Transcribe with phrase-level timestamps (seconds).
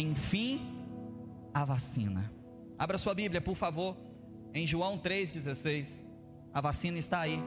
[0.00, 0.78] enfim,
[1.52, 2.32] a vacina.
[2.78, 3.96] Abra sua Bíblia, por favor,
[4.54, 6.04] em João 3,16.
[6.52, 7.40] A vacina está aí.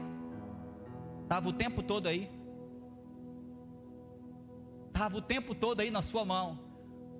[1.22, 2.30] Estava o tempo todo aí.
[4.88, 6.58] Estava o tempo todo aí na sua mão.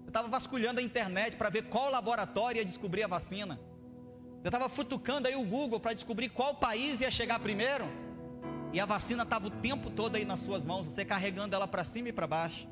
[0.03, 3.59] Eu estava vasculhando a internet para ver qual laboratório ia descobrir a vacina.
[4.45, 7.87] Eu estava futucando aí o Google para descobrir qual país ia chegar primeiro.
[8.73, 11.85] E a vacina estava o tempo todo aí nas suas mãos, você carregando ela para
[11.85, 12.67] cima e para baixo.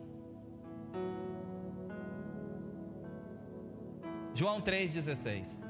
[4.34, 5.68] João 3,16.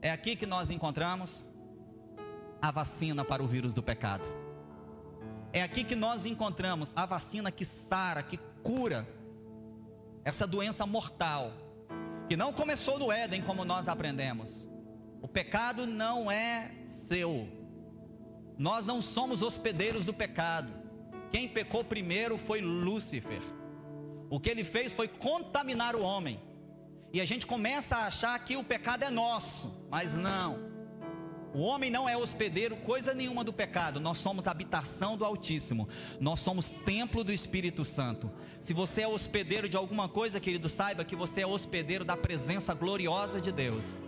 [0.00, 1.48] É aqui que nós encontramos
[2.60, 4.24] a vacina para o vírus do pecado.
[5.52, 9.06] É aqui que nós encontramos a vacina que sara, que cura
[10.24, 11.52] essa doença mortal,
[12.28, 14.66] que não começou no Éden, como nós aprendemos.
[15.20, 17.46] O pecado não é seu.
[18.56, 20.72] Nós não somos hospedeiros do pecado.
[21.30, 23.42] Quem pecou primeiro foi Lúcifer.
[24.30, 26.40] O que ele fez foi contaminar o homem.
[27.12, 30.72] E a gente começa a achar que o pecado é nosso, mas não.
[31.54, 35.86] O homem não é hospedeiro coisa nenhuma do pecado, nós somos habitação do Altíssimo,
[36.18, 38.30] nós somos templo do Espírito Santo.
[38.58, 42.72] Se você é hospedeiro de alguma coisa, querido, saiba que você é hospedeiro da presença
[42.72, 43.98] gloriosa de Deus.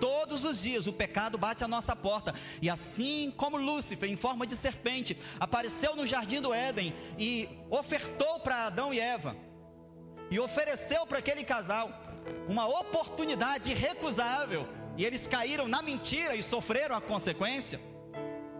[0.00, 4.46] Todos os dias o pecado bate à nossa porta, e assim como Lúcifer, em forma
[4.46, 9.36] de serpente, apareceu no jardim do Éden e ofertou para Adão e Eva,
[10.30, 12.11] e ofereceu para aquele casal
[12.48, 17.80] uma oportunidade irrecusável e eles caíram na mentira e sofreram a consequência,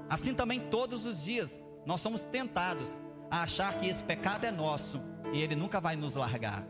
[0.09, 5.01] assim também todos os dias nós somos tentados a achar que esse pecado é nosso
[5.33, 6.65] e ele nunca vai nos largar.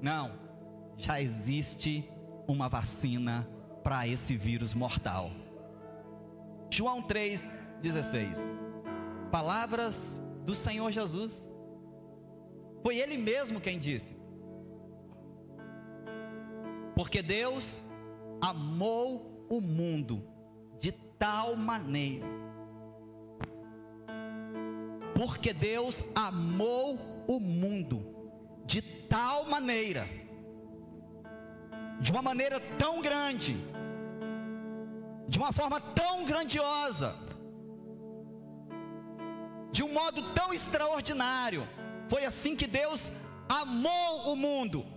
[0.00, 0.32] Não,
[0.96, 2.08] já existe
[2.48, 3.48] uma vacina
[3.82, 5.30] para esse vírus mortal.
[6.70, 8.38] João 3,16.
[9.30, 11.50] Palavras do Senhor Jesus.
[12.82, 14.16] Foi Ele mesmo quem disse.
[16.96, 17.82] Porque Deus
[18.40, 20.26] amou o mundo
[20.78, 22.24] de tal maneira.
[25.14, 26.98] Porque Deus amou
[27.28, 27.98] o mundo
[28.64, 30.08] de tal maneira,
[32.00, 33.62] de uma maneira tão grande,
[35.28, 37.14] de uma forma tão grandiosa,
[39.70, 41.68] de um modo tão extraordinário.
[42.08, 43.12] Foi assim que Deus
[43.48, 44.95] amou o mundo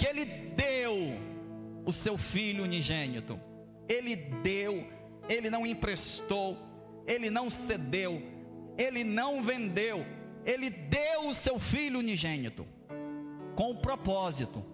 [0.00, 0.94] que ele deu
[1.84, 3.38] o seu filho unigênito.
[3.86, 4.86] Ele deu,
[5.28, 6.56] ele não emprestou,
[7.06, 8.22] ele não cedeu,
[8.78, 10.06] ele não vendeu,
[10.46, 12.66] ele deu o seu filho unigênito
[13.54, 14.64] com o propósito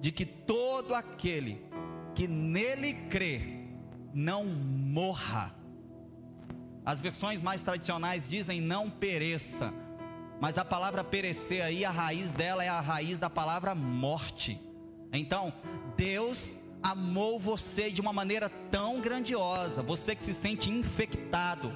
[0.00, 1.62] de que todo aquele
[2.14, 3.66] que nele crê
[4.14, 5.54] não morra.
[6.86, 9.74] As versões mais tradicionais dizem não pereça,
[10.40, 14.69] mas a palavra perecer aí, a raiz dela é a raiz da palavra morte.
[15.12, 15.52] Então,
[15.96, 21.72] Deus amou você de uma maneira tão grandiosa, você que se sente infectado,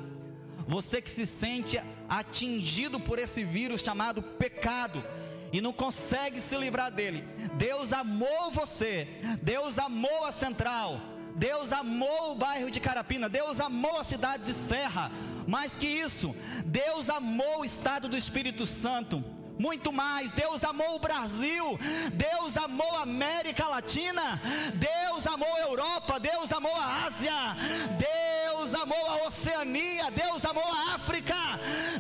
[0.66, 1.78] você que se sente
[2.08, 5.04] atingido por esse vírus chamado pecado
[5.52, 7.24] e não consegue se livrar dele.
[7.56, 9.08] Deus amou você,
[9.42, 11.00] Deus amou a central,
[11.36, 15.10] Deus amou o bairro de Carapina, Deus amou a cidade de Serra.
[15.46, 16.34] Mais que isso,
[16.64, 19.22] Deus amou o estado do Espírito Santo
[19.58, 20.32] muito mais.
[20.32, 21.78] Deus amou o Brasil,
[22.12, 24.40] Deus amou a América Latina,
[24.74, 27.56] Deus amou a Europa, Deus amou a Ásia,
[27.98, 31.36] Deus amou a Oceania, Deus amou a África,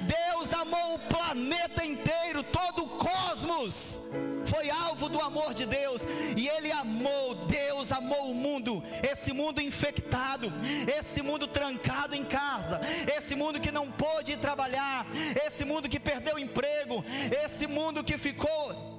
[0.02, 4.00] Deus amou o planeta inteiro, todo o cosmos
[4.46, 7.90] foi alvo do amor de Deus, e ele amou, Deus
[8.30, 10.52] o mundo, esse mundo infectado,
[10.98, 12.80] esse mundo trancado em casa,
[13.16, 15.06] esse mundo que não pôde trabalhar,
[15.46, 17.04] esse mundo que perdeu emprego,
[17.44, 18.94] esse mundo que ficou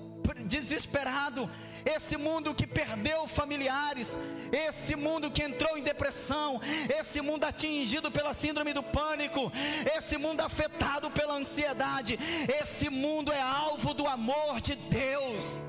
[0.46, 1.50] desesperado,
[1.86, 4.18] esse mundo que perdeu familiares,
[4.52, 6.60] esse mundo que entrou em depressão,
[7.00, 9.52] esse mundo atingido pela síndrome do pânico,
[9.96, 12.18] esse mundo afetado pela ansiedade,
[12.62, 15.62] esse mundo é alvo do amor de Deus.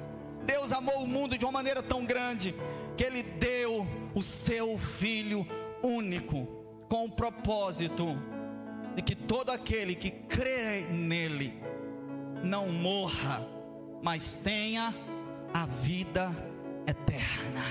[0.44, 2.54] Deus amou o mundo de uma maneira tão grande
[2.96, 5.46] que Ele deu o seu Filho
[5.82, 6.46] único,
[6.88, 8.16] com o propósito
[8.94, 11.52] de que todo aquele que crê nele
[12.42, 13.46] não morra,
[14.02, 14.94] mas tenha
[15.52, 16.34] a vida
[16.86, 17.62] eterna.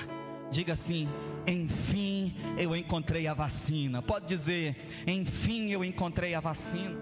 [0.52, 1.10] Diga assim:
[1.48, 4.02] enfim eu encontrei a vacina.
[4.02, 4.76] Pode dizer:
[5.08, 6.98] enfim eu encontrei a vacina.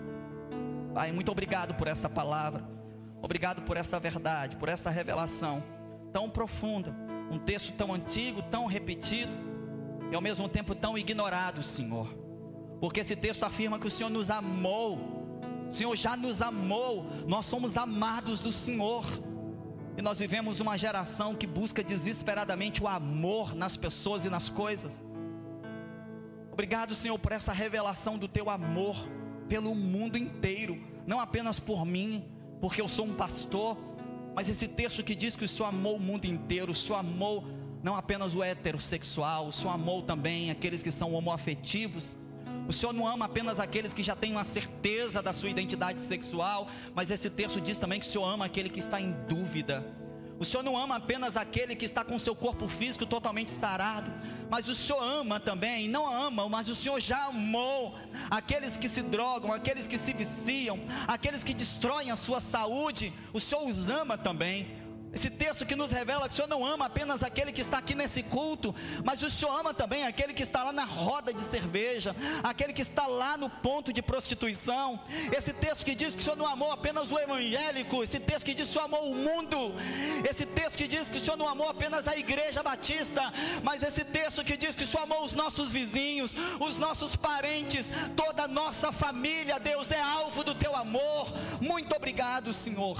[0.93, 2.63] Pai, muito obrigado por essa palavra.
[3.21, 5.63] Obrigado por essa verdade, por essa revelação
[6.11, 6.95] tão profunda.
[7.33, 9.33] Um texto tão antigo, tão repetido
[10.11, 12.07] e ao mesmo tempo tão ignorado, Senhor.
[12.79, 14.89] Porque esse texto afirma que o Senhor nos amou
[15.69, 19.05] O Senhor já nos amou, nós somos amados do Senhor.
[19.97, 25.03] E nós vivemos uma geração que busca desesperadamente o amor nas pessoas e nas coisas.
[26.51, 28.95] Obrigado, Senhor, por essa revelação do teu amor
[29.49, 32.23] pelo mundo inteiro, não apenas por mim,
[32.61, 33.75] porque eu sou um pastor,
[34.35, 37.45] mas esse texto que diz que o Senhor amou o mundo inteiro, o Senhor amou
[37.83, 42.15] não apenas o heterossexual, o Senhor amou também aqueles que são homoafetivos.
[42.67, 46.69] O Senhor não ama apenas aqueles que já têm uma certeza da sua identidade sexual,
[46.95, 49.83] mas esse texto diz também que o Senhor ama aquele que está em dúvida.
[50.39, 54.11] O Senhor não ama apenas aquele que está com seu corpo físico totalmente sarado,
[54.49, 57.95] mas o Senhor ama também, não ama, mas o Senhor já amou
[58.29, 63.39] aqueles que se drogam, aqueles que se viciam, aqueles que destroem a sua saúde, o
[63.39, 64.82] Senhor os ama também.
[65.13, 67.93] Esse texto que nos revela que o Senhor não ama apenas aquele que está aqui
[67.93, 68.73] nesse culto,
[69.03, 72.81] mas o Senhor ama também aquele que está lá na roda de cerveja, aquele que
[72.81, 74.99] está lá no ponto de prostituição.
[75.31, 78.55] Esse texto que diz que o Senhor não amou apenas o evangélico, esse texto que
[78.55, 79.75] diz que o Senhor amou o mundo,
[80.27, 83.31] esse texto que diz que o Senhor não amou apenas a igreja batista,
[83.63, 87.91] mas esse texto que diz que o Senhor amou os nossos vizinhos, os nossos parentes,
[88.15, 89.59] toda a nossa família.
[89.59, 91.31] Deus é alvo do teu amor.
[91.61, 92.97] Muito obrigado, Senhor.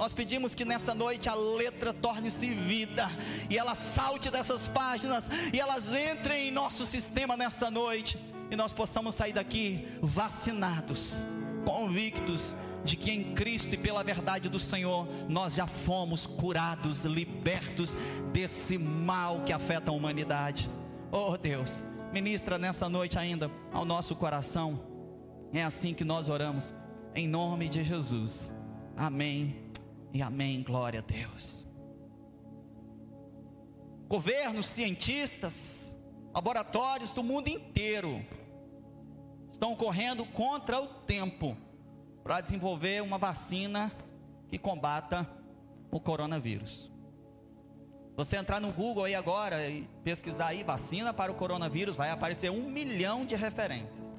[0.00, 3.06] Nós pedimos que nessa noite a letra torne-se vida
[3.50, 8.18] e ela salte dessas páginas e elas entrem em nosso sistema nessa noite
[8.50, 11.22] e nós possamos sair daqui vacinados,
[11.66, 17.94] convictos de que em Cristo e pela verdade do Senhor nós já fomos curados, libertos
[18.32, 20.70] desse mal que afeta a humanidade.
[21.12, 24.80] Oh Deus, ministra nessa noite ainda ao nosso coração.
[25.52, 26.72] É assim que nós oramos,
[27.14, 28.50] em nome de Jesus.
[28.96, 29.69] Amém
[30.12, 31.66] e amém, glória a Deus.
[34.08, 35.94] Governos, cientistas,
[36.34, 38.24] laboratórios do mundo inteiro
[39.52, 41.56] estão correndo contra o tempo
[42.24, 43.92] para desenvolver uma vacina
[44.48, 45.28] que combata
[45.92, 46.90] o coronavírus.
[48.16, 52.50] Você entrar no Google aí agora e pesquisar aí vacina para o coronavírus, vai aparecer
[52.50, 54.12] um milhão de referências.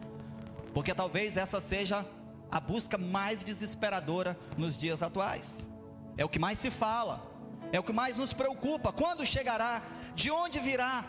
[0.73, 2.05] Porque talvez essa seja
[2.49, 5.69] a busca mais desesperadora nos dias atuais
[6.17, 7.23] é o que mais se fala,
[7.71, 8.91] é o que mais nos preocupa.
[8.91, 9.81] Quando chegará?
[10.13, 11.05] De onde virá?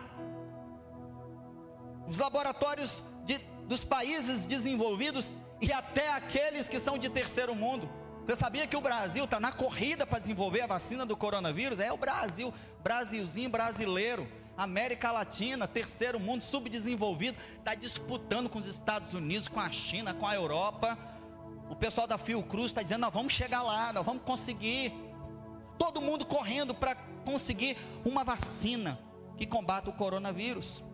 [2.06, 7.88] Os laboratórios de, dos países desenvolvidos e até aqueles que são de terceiro mundo.
[8.26, 11.80] Você sabia que o Brasil está na corrida para desenvolver a vacina do coronavírus?
[11.80, 19.14] É o Brasil, Brasilzinho brasileiro, América Latina, terceiro mundo, subdesenvolvido, está disputando com os Estados
[19.14, 20.96] Unidos, com a China, com a Europa
[21.72, 24.92] o pessoal da Fiocruz está dizendo: nós vamos chegar lá, nós vamos conseguir.
[25.78, 29.00] Todo mundo correndo para conseguir uma vacina
[29.38, 30.84] que combata o coronavírus.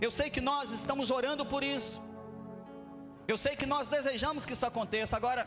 [0.00, 2.00] Eu sei que nós estamos orando por isso.
[3.26, 5.16] Eu sei que nós desejamos que isso aconteça.
[5.16, 5.42] Agora,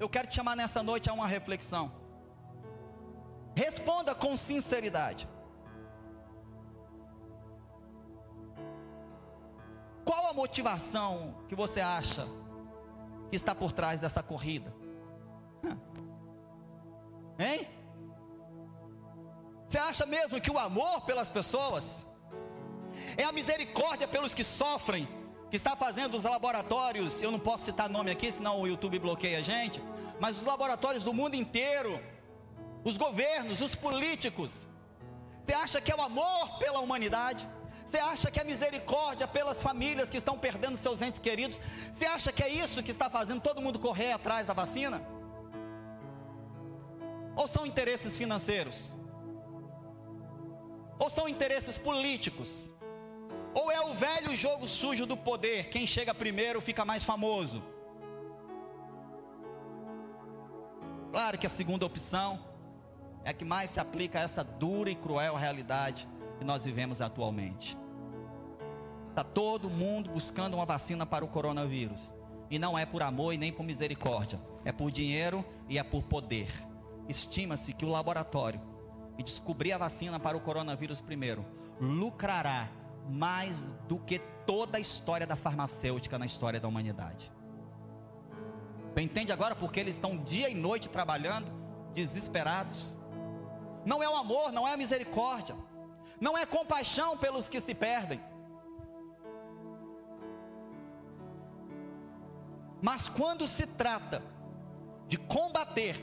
[0.00, 1.92] eu quero te chamar nessa noite a uma reflexão.
[3.54, 5.28] Responda com sinceridade.
[10.04, 12.26] Qual a motivação que você acha
[13.30, 14.74] que está por trás dessa corrida?
[17.38, 17.68] Hein?
[19.68, 22.06] Você acha mesmo que o amor pelas pessoas
[23.16, 25.08] é a misericórdia pelos que sofrem,
[25.50, 29.38] que está fazendo os laboratórios, eu não posso citar nome aqui, senão o YouTube bloqueia
[29.38, 29.82] a gente,
[30.20, 32.00] mas os laboratórios do mundo inteiro,
[32.84, 34.66] os governos, os políticos,
[35.42, 37.48] você acha que é o amor pela humanidade?
[37.94, 41.60] Você acha que é misericórdia pelas famílias que estão perdendo seus entes queridos?
[41.92, 45.00] Você acha que é isso que está fazendo todo mundo correr atrás da vacina?
[47.36, 48.92] Ou são interesses financeiros?
[50.98, 52.72] Ou são interesses políticos?
[53.54, 55.68] Ou é o velho jogo sujo do poder?
[55.68, 57.62] Quem chega primeiro fica mais famoso?
[61.12, 62.44] Claro que a segunda opção
[63.22, 66.08] é a que mais se aplica a essa dura e cruel realidade
[66.40, 67.83] que nós vivemos atualmente.
[69.14, 72.12] Está todo mundo buscando uma vacina para o coronavírus.
[72.50, 74.40] E não é por amor e nem por misericórdia.
[74.64, 76.50] É por dinheiro e é por poder.
[77.08, 78.60] Estima-se que o laboratório
[79.16, 81.46] que descobrir a vacina para o coronavírus primeiro
[81.80, 82.68] lucrará
[83.08, 83.56] mais
[83.86, 87.30] do que toda a história da farmacêutica na história da humanidade.
[88.96, 91.46] Entende agora porque eles estão dia e noite trabalhando,
[91.94, 92.96] desesperados?
[93.86, 95.54] Não é o amor, não é a misericórdia,
[96.20, 98.20] não é compaixão pelos que se perdem
[102.84, 104.22] Mas quando se trata
[105.08, 105.98] de combater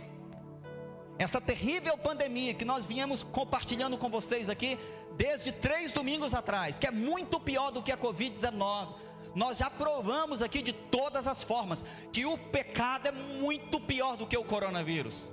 [1.20, 4.80] essa terrível pandemia que nós viemos compartilhando com vocês aqui
[5.16, 8.96] desde três domingos atrás, que é muito pior do que a Covid-19,
[9.36, 14.26] Nós já provamos aqui de todas as formas que o pecado é muito pior do
[14.26, 15.32] que o coronavírus.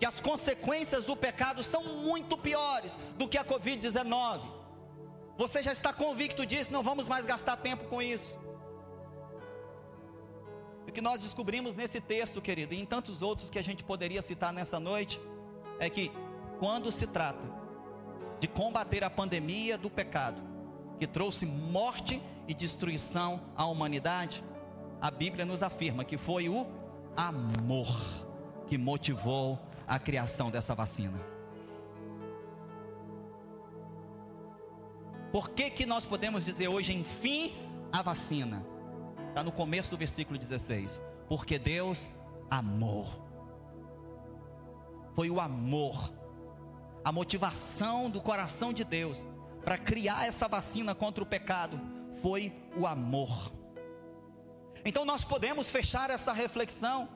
[0.00, 4.40] Que as consequências do pecado são muito piores do que a Covid-19.
[5.36, 8.38] Você já está convicto disso, não vamos mais gastar tempo com isso.
[10.94, 14.52] Que nós descobrimos nesse texto, querido, e em tantos outros que a gente poderia citar
[14.52, 15.20] nessa noite,
[15.80, 16.12] é que
[16.60, 17.44] quando se trata
[18.38, 20.40] de combater a pandemia do pecado,
[20.98, 24.44] que trouxe morte e destruição à humanidade,
[25.00, 26.64] a Bíblia nos afirma que foi o
[27.16, 27.88] amor
[28.68, 29.58] que motivou
[29.88, 31.20] a criação dessa vacina.
[35.32, 37.52] Por que, que nós podemos dizer hoje, enfim,
[37.92, 38.73] a vacina?
[39.34, 41.02] Está no começo do versículo 16.
[41.26, 42.12] Porque Deus
[42.48, 43.08] amou.
[45.16, 46.12] Foi o amor,
[47.04, 49.26] a motivação do coração de Deus
[49.64, 51.80] para criar essa vacina contra o pecado
[52.22, 53.52] foi o amor.
[54.84, 57.08] Então nós podemos fechar essa reflexão,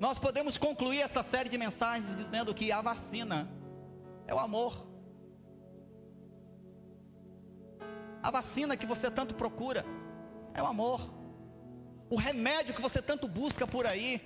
[0.00, 3.48] nós podemos concluir essa série de mensagens dizendo que a vacina
[4.26, 4.84] é o amor.
[8.20, 9.86] A vacina que você tanto procura
[10.54, 11.21] é o amor.
[12.14, 14.20] O remédio que você tanto busca por aí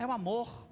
[0.00, 0.66] é o amor.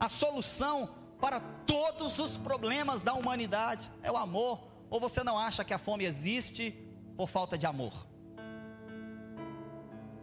[0.00, 4.60] A solução para todos os problemas da humanidade é o amor.
[4.90, 6.72] Ou você não acha que a fome existe
[7.16, 7.94] por falta de amor?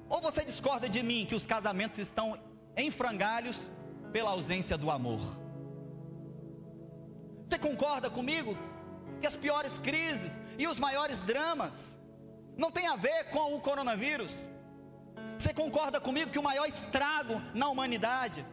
[0.10, 2.38] Ou você discorda de mim que os casamentos estão
[2.76, 3.72] em frangalhos
[4.12, 5.22] pela ausência do amor?
[7.48, 8.58] Você concorda comigo
[9.22, 11.98] que as piores crises e os maiores dramas
[12.60, 14.50] não tem a ver com o coronavírus?
[15.38, 18.46] Você concorda comigo que o maior estrago na humanidade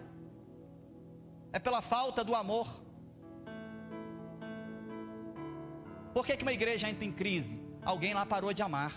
[1.52, 2.68] é pela falta do amor.
[6.14, 7.60] Por que, que uma igreja entra em crise?
[7.84, 8.92] Alguém lá parou de amar.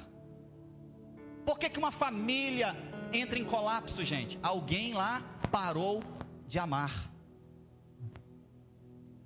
[1.46, 2.76] Por que, que uma família
[3.12, 4.38] entra em colapso, gente?
[4.44, 6.04] Alguém lá parou
[6.48, 6.94] de amar.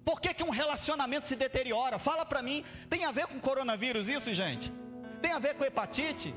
[0.06, 2.00] Por que, que um relacionamento se deteriora?
[2.00, 4.72] Fala para mim, tem a ver com coronavírus isso, gente?
[5.24, 6.30] Tem a ver com hepatite?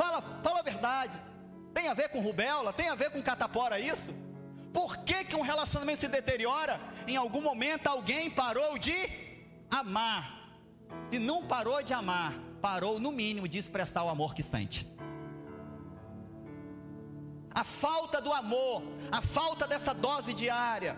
[0.00, 1.16] Fala, fala a verdade.
[1.76, 2.72] Tem a ver com rubéola?
[2.80, 4.12] Tem a ver com catapora isso?
[4.78, 6.74] Por que, que um relacionamento se deteriora?
[7.12, 8.94] Em algum momento alguém parou de
[9.80, 10.22] amar.
[11.10, 12.32] Se não parou de amar,
[12.68, 14.80] parou no mínimo de expressar o amor que sente.
[17.62, 18.76] A falta do amor,
[19.18, 20.96] a falta dessa dose diária,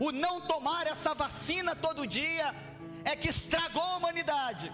[0.00, 2.54] o não tomar essa vacina todo dia,
[3.04, 4.72] é que estragou a humanidade.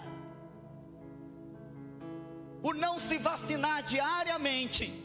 [2.62, 5.04] O não se vacinar diariamente,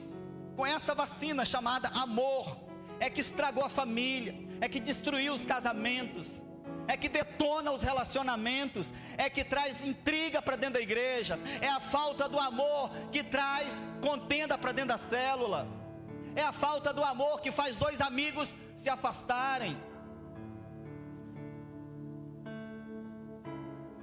[0.56, 2.58] com essa vacina chamada amor,
[3.00, 6.44] é que estragou a família, é que destruiu os casamentos,
[6.88, 11.80] é que detona os relacionamentos, é que traz intriga para dentro da igreja, é a
[11.80, 15.68] falta do amor que traz contenda para dentro da célula,
[16.36, 19.78] é a falta do amor que faz dois amigos se afastarem.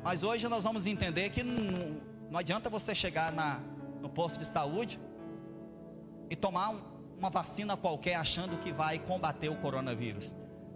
[0.02, 3.60] Mas hoje nós vamos entender que não, não adianta você chegar na,
[4.00, 5.00] no posto de saúde
[6.30, 6.80] e tomar um,
[7.18, 10.34] uma vacina qualquer achando que vai combater o coronavírus.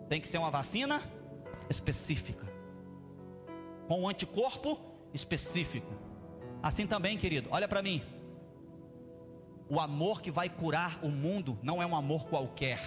[0.09, 1.01] Tem que ser uma vacina
[1.71, 2.47] específica,
[3.87, 4.79] com um anticorpo
[5.15, 5.93] específico.
[6.61, 8.03] Assim também, querido, olha para mim.
[9.69, 12.81] O amor que vai curar o mundo não é um amor qualquer,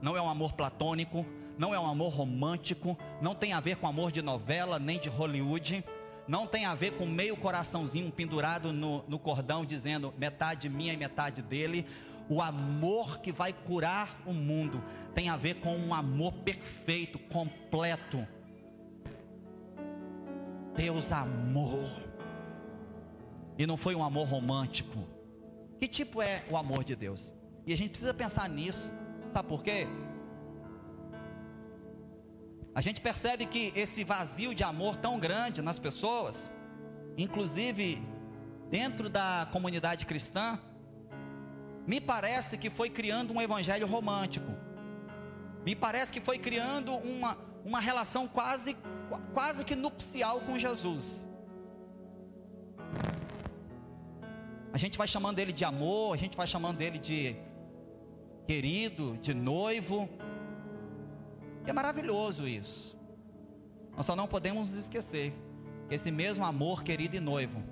[0.00, 1.26] não é um amor platônico,
[1.58, 5.08] não é um amor romântico, não tem a ver com amor de novela nem de
[5.08, 5.84] Hollywood
[6.28, 10.96] não tem a ver com meio coraçãozinho pendurado no, no cordão, dizendo metade minha e
[10.96, 11.86] metade dele.
[12.28, 18.26] O amor que vai curar o mundo tem a ver com um amor perfeito, completo.
[20.76, 21.88] Deus amou,
[23.58, 25.04] e não foi um amor romântico.
[25.80, 27.34] Que tipo é o amor de Deus?
[27.66, 28.92] E a gente precisa pensar nisso,
[29.32, 29.88] sabe por quê?
[32.78, 36.48] A gente percebe que esse vazio de amor tão grande nas pessoas,
[37.24, 38.00] inclusive
[38.70, 40.46] dentro da comunidade cristã,
[41.84, 44.52] me parece que foi criando um evangelho romântico.
[45.66, 48.76] Me parece que foi criando uma, uma relação quase,
[49.34, 51.28] quase que nupcial com Jesus.
[54.72, 57.34] A gente vai chamando ele de amor, a gente vai chamando ele de
[58.46, 60.08] querido, de noivo.
[61.68, 62.96] É maravilhoso isso.
[63.94, 65.34] Nós só não podemos esquecer
[65.86, 67.62] que esse mesmo amor, querido e noivo,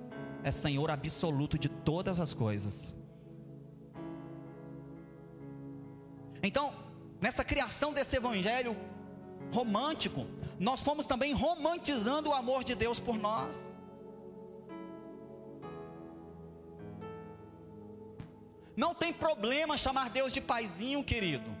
[0.43, 2.95] é Senhor absoluto de todas as coisas.
[6.43, 6.75] Então,
[7.19, 8.77] nessa criação desse evangelho
[9.51, 10.27] romântico,
[10.59, 13.75] nós fomos também romantizando o amor de Deus por nós.
[18.75, 21.56] Não tem problema chamar Deus de paizinho, querido.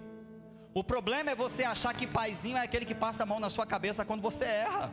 [0.79, 3.65] O problema é você achar que paizinho é aquele que passa a mão na sua
[3.65, 4.91] cabeça quando você erra.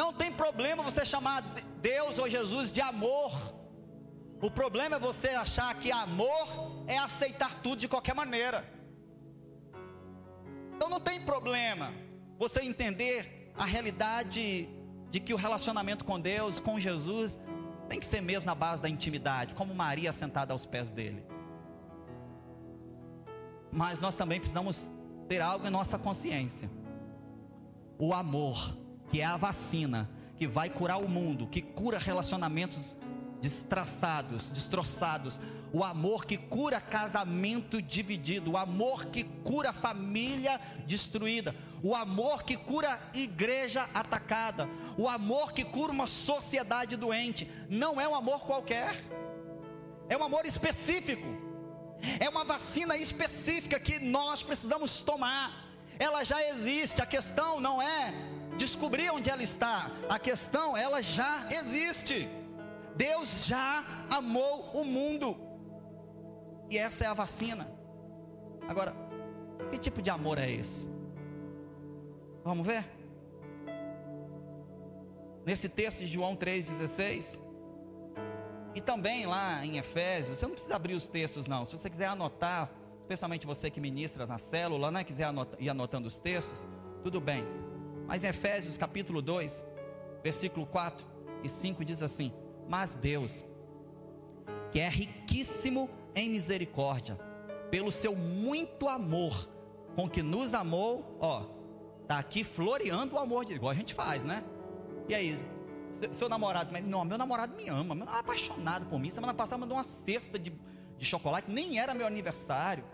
[0.00, 1.40] Não tem problema você chamar
[1.80, 3.30] Deus ou Jesus de amor.
[4.42, 6.48] O problema é você achar que amor
[6.88, 8.58] é aceitar tudo de qualquer maneira.
[10.74, 11.92] Então não tem problema
[12.36, 14.68] você entender a realidade
[15.12, 17.38] de que o relacionamento com Deus, com Jesus,
[17.88, 21.35] tem que ser mesmo na base da intimidade, como Maria sentada aos pés dele.
[23.76, 24.90] Mas nós também precisamos
[25.28, 26.70] ter algo em nossa consciência:
[27.98, 28.74] o amor,
[29.10, 32.96] que é a vacina que vai curar o mundo, que cura relacionamentos
[33.40, 35.38] destraçados, destroçados,
[35.72, 42.56] o amor que cura casamento dividido, o amor que cura família destruída, o amor que
[42.56, 47.50] cura igreja atacada, o amor que cura uma sociedade doente.
[47.68, 49.04] Não é um amor qualquer,
[50.08, 51.45] é um amor específico,
[52.20, 55.64] é uma vacina específica que nós precisamos tomar.
[55.98, 58.14] Ela já existe, a questão não é
[58.56, 62.28] descobrir onde ela está, a questão, ela já existe.
[62.96, 65.36] Deus já amou o mundo.
[66.70, 67.70] E essa é a vacina.
[68.68, 68.94] Agora,
[69.70, 70.88] que tipo de amor é esse?
[72.42, 72.84] Vamos ver?
[75.44, 77.45] Nesse texto de João 3,16.
[78.76, 81.64] E também lá em Efésios, você não precisa abrir os textos, não.
[81.64, 86.06] Se você quiser anotar, especialmente você que ministra na célula, né, quiser anotar, ir anotando
[86.06, 86.66] os textos,
[87.02, 87.42] tudo bem.
[88.06, 89.64] Mas em Efésios capítulo 2,
[90.22, 91.06] versículo 4
[91.42, 92.30] e 5 diz assim:
[92.68, 93.42] Mas Deus,
[94.70, 97.18] que é riquíssimo em misericórdia,
[97.70, 99.48] pelo seu muito amor
[99.94, 101.44] com que nos amou, ó,
[102.06, 104.44] tá aqui floreando o amor de igual a gente faz, né?
[105.08, 105.55] E aí,
[106.12, 109.10] seu namorado, não, meu namorado me ama, meu namorado é apaixonado por mim.
[109.10, 110.52] Semana passada mandou uma cesta de,
[110.98, 112.84] de chocolate, nem era meu aniversário.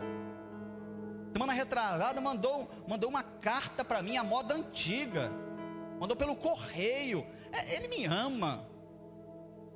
[1.33, 5.33] Semana retrasada mandou, mandou uma carta para mim, a moda antiga.
[5.99, 7.27] Mandou pelo correio.
[7.53, 8.67] É, ele me ama.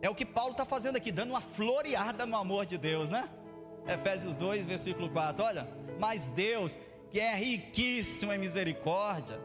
[0.03, 3.29] É o que Paulo está fazendo aqui, dando uma floreada no amor de Deus, né?
[3.87, 5.45] Efésios 2, versículo 4.
[5.45, 6.77] Olha, mas Deus,
[7.11, 9.41] que é riquíssimo em misericórdia,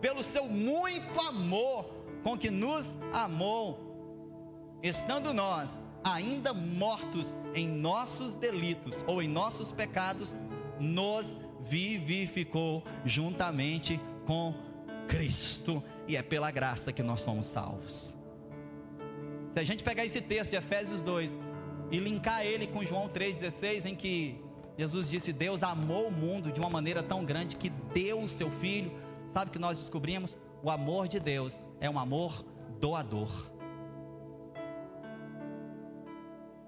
[0.00, 1.93] pelo seu muito amor
[2.24, 3.78] com que nos amou,
[4.82, 10.34] estando nós ainda mortos em nossos delitos ou em nossos pecados,
[10.80, 14.54] nos vivificou juntamente com
[15.06, 18.16] Cristo, e é pela graça que nós somos salvos.
[19.52, 21.38] Se a gente pegar esse texto de Efésios 2
[21.90, 24.40] e linkar ele com João 3,16, em que
[24.76, 28.50] Jesus disse: Deus amou o mundo de uma maneira tão grande que deu o seu
[28.50, 28.90] filho,
[29.28, 30.36] sabe o que nós descobrimos?
[30.64, 32.42] O amor de Deus é um amor
[32.80, 33.52] doador.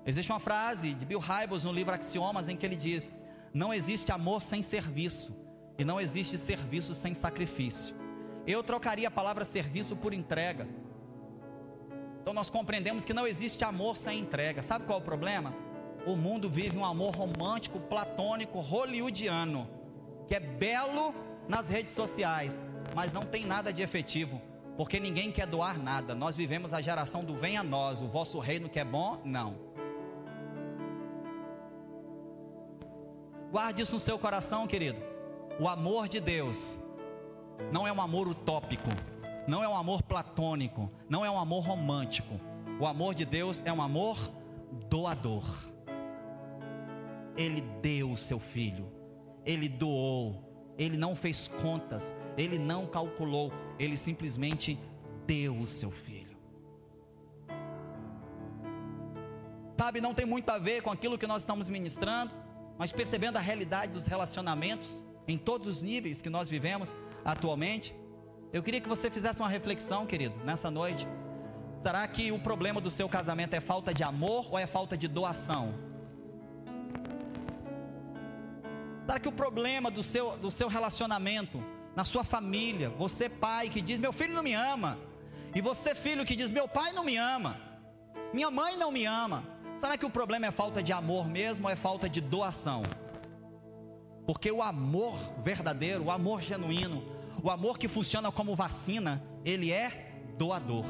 [0.05, 3.11] Existe uma frase de Bill Hybels no livro Axiomas em que ele diz:
[3.55, 5.35] Não existe amor sem serviço,
[5.79, 7.97] e não existe serviço sem sacrifício.
[8.47, 10.69] Eu trocaria a palavra serviço por entrega.
[12.21, 14.63] Então nós compreendemos que não existe amor sem entrega.
[14.63, 15.55] Sabe qual é o problema?
[16.05, 19.67] O mundo vive um amor romântico, platônico, hollywoodiano,
[20.29, 21.15] que é belo
[21.49, 22.61] nas redes sociais,
[22.97, 24.43] mas não tem nada de efetivo,
[24.77, 26.15] porque ninguém quer doar nada.
[26.15, 29.57] Nós vivemos a geração do venha a nós, o vosso reino que é bom, não.
[33.53, 35.01] Guarde isso no seu coração, querido.
[35.61, 36.81] O amor de Deus
[37.71, 38.91] não é um amor utópico
[39.47, 42.41] não é um amor platônico, não é um amor romântico.
[42.81, 44.19] O amor de Deus é um amor
[44.91, 45.45] doador.
[47.37, 48.91] Ele deu o seu filho,
[49.45, 50.43] ele doou,
[50.77, 54.79] ele não fez contas, ele não calculou, ele simplesmente
[55.27, 56.37] deu o seu filho.
[59.79, 62.33] Sabe, não tem muito a ver com aquilo que nós estamos ministrando,
[62.79, 66.95] mas percebendo a realidade dos relacionamentos em todos os níveis que nós vivemos
[67.25, 67.95] atualmente.
[68.53, 71.07] Eu queria que você fizesse uma reflexão, querido, nessa noite.
[71.83, 75.07] Será que o problema do seu casamento é falta de amor ou é falta de
[75.07, 75.75] doação?
[79.05, 81.63] Será que o problema do seu, do seu relacionamento,
[81.97, 84.99] na sua família, você pai que diz, meu filho não me ama,
[85.55, 87.59] e você filho que diz, meu pai não me ama,
[88.35, 89.43] minha mãe não me ama,
[89.79, 92.83] será que o problema é falta de amor mesmo ou é falta de doação?
[94.27, 97.03] Porque o amor verdadeiro, o amor genuíno,
[97.43, 100.85] o amor que funciona como vacina, ele é doador.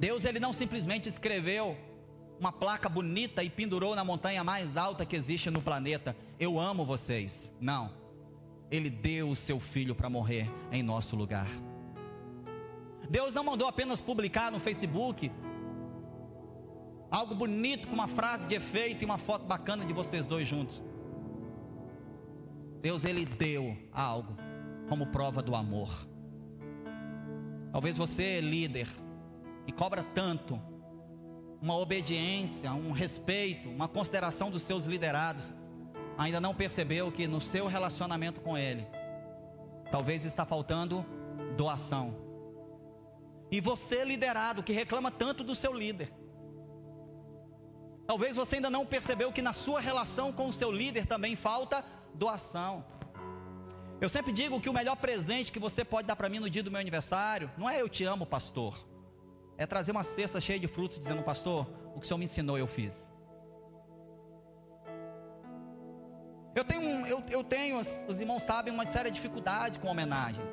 [0.00, 1.76] Deus ele não simplesmente escreveu
[2.42, 6.16] uma placa bonita e pendurou na montanha mais alta que existe no planeta.
[6.40, 7.52] Eu amo vocês.
[7.60, 7.94] Não.
[8.68, 11.46] Ele deu o seu filho para morrer em nosso lugar.
[13.08, 15.30] Deus não mandou apenas publicar no Facebook
[17.12, 20.82] algo bonito com uma frase de efeito e uma foto bacana de vocês dois juntos.
[22.80, 24.36] Deus ele deu algo
[24.88, 26.08] como prova do amor.
[27.70, 28.88] Talvez você, líder,
[29.64, 30.60] que cobra tanto
[31.62, 35.54] uma obediência, um respeito, uma consideração dos seus liderados,
[36.18, 38.84] ainda não percebeu que no seu relacionamento com ele,
[39.88, 41.06] talvez está faltando
[41.56, 42.16] doação.
[43.48, 46.12] E você, liderado, que reclama tanto do seu líder,
[48.08, 51.84] talvez você ainda não percebeu que na sua relação com o seu líder também falta
[52.12, 52.84] doação.
[54.00, 56.64] Eu sempre digo que o melhor presente que você pode dar para mim no dia
[56.64, 58.91] do meu aniversário, não é eu te amo, pastor
[59.56, 62.58] é trazer uma cesta cheia de frutos, dizendo, pastor, o que o senhor me ensinou
[62.58, 63.10] eu fiz.
[66.54, 70.50] Eu tenho, eu, eu tenho, os irmãos sabem, uma séria dificuldade com homenagens.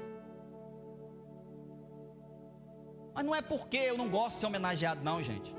[3.13, 5.53] Mas não é porque eu não gosto de ser homenageado, não, gente.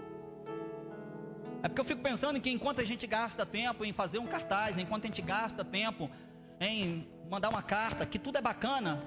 [1.63, 4.79] É porque eu fico pensando que enquanto a gente gasta tempo em fazer um cartaz,
[4.79, 6.11] enquanto a gente gasta tempo
[6.59, 9.03] em mandar uma carta, que tudo é bacana,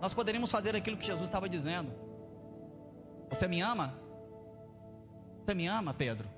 [0.00, 2.07] nós poderíamos fazer aquilo que Jesus estava dizendo.
[3.30, 3.94] Você me ama?
[5.44, 6.28] Você me ama, Pedro?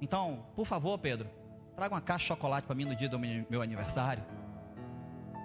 [0.00, 1.30] Então, por favor, Pedro,
[1.76, 4.22] traga uma caixa de chocolate para mim no dia do meu aniversário.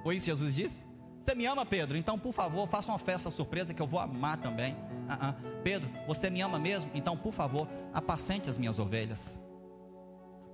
[0.04, 0.84] Foi isso que Jesus disse?
[1.24, 1.98] Você me ama, Pedro?
[1.98, 4.74] Então, por favor, faça uma festa surpresa que eu vou amar também.
[4.74, 5.62] Uh -uh.
[5.62, 6.90] Pedro, você me ama mesmo?
[6.94, 9.38] Então, por favor, apacente as minhas ovelhas.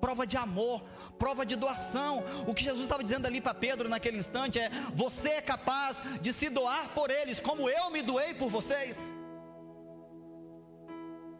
[0.01, 0.83] Prova de amor,
[1.17, 2.23] prova de doação.
[2.47, 6.33] O que Jesus estava dizendo ali para Pedro naquele instante é: você é capaz de
[6.33, 9.15] se doar por eles, como eu me doei por vocês.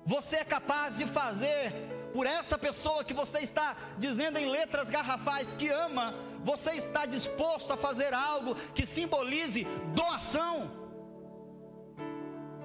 [0.05, 1.71] Você é capaz de fazer
[2.13, 6.13] por essa pessoa que você está dizendo em letras garrafais que ama,
[6.43, 10.71] você está disposto a fazer algo que simbolize doação.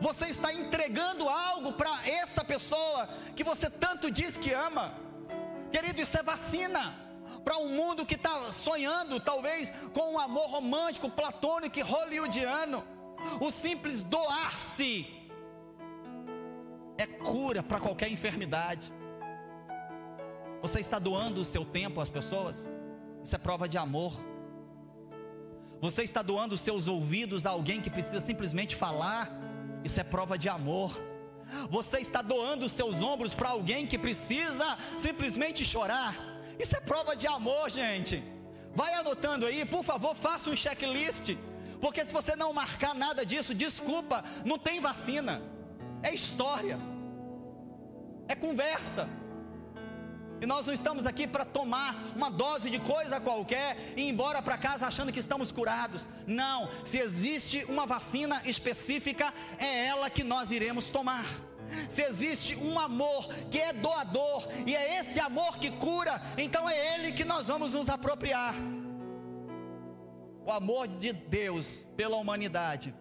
[0.00, 4.94] Você está entregando algo para essa pessoa que você tanto diz que ama.
[5.72, 6.94] Querido, isso é vacina
[7.44, 12.84] para um mundo que está sonhando, talvez, com um amor romântico, platônico e hollywoodiano.
[13.40, 15.17] O simples doar-se
[16.98, 18.92] é cura para qualquer enfermidade.
[20.60, 22.68] Você está doando o seu tempo às pessoas?
[23.22, 24.12] Isso é prova de amor.
[25.80, 29.30] Você está doando os seus ouvidos a alguém que precisa simplesmente falar?
[29.84, 30.90] Isso é prova de amor.
[31.70, 36.16] Você está doando os seus ombros para alguém que precisa simplesmente chorar?
[36.58, 38.24] Isso é prova de amor, gente.
[38.74, 41.36] Vai anotando aí, por favor, faça um checklist.
[41.80, 45.40] Porque se você não marcar nada disso, desculpa, não tem vacina
[46.02, 46.78] é história,
[48.26, 49.08] é conversa.
[50.40, 54.40] E nós não estamos aqui para tomar uma dose de coisa qualquer e ir embora
[54.40, 56.06] para casa achando que estamos curados.
[56.26, 61.26] Não, se existe uma vacina específica, é ela que nós iremos tomar.
[61.88, 66.94] Se existe um amor que é doador e é esse amor que cura, então é
[66.94, 68.54] ele que nós vamos nos apropriar.
[70.46, 72.94] O amor de Deus pela humanidade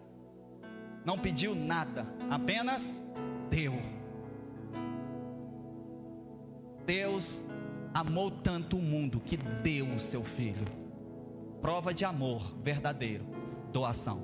[1.08, 3.02] não pediu nada, apenas
[3.50, 3.72] deu.
[6.86, 7.46] Deus
[7.94, 10.66] amou tanto o mundo que deu o seu filho.
[11.62, 13.26] Prova de amor verdadeiro,
[13.72, 14.22] doação.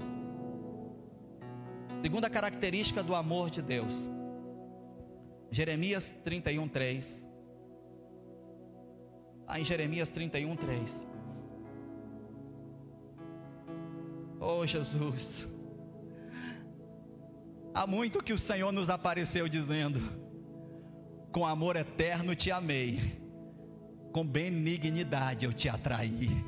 [2.02, 4.10] Segunda característica do amor de Deus.
[5.50, 7.26] Jeremias 31, 3.
[9.48, 11.08] Lá em Jeremias 31, 3.
[14.42, 15.53] Oh Jesus.
[17.76, 20.00] Há muito que o Senhor nos apareceu dizendo:
[21.32, 23.20] Com amor eterno te amei,
[24.12, 26.46] com benignidade eu te atraí.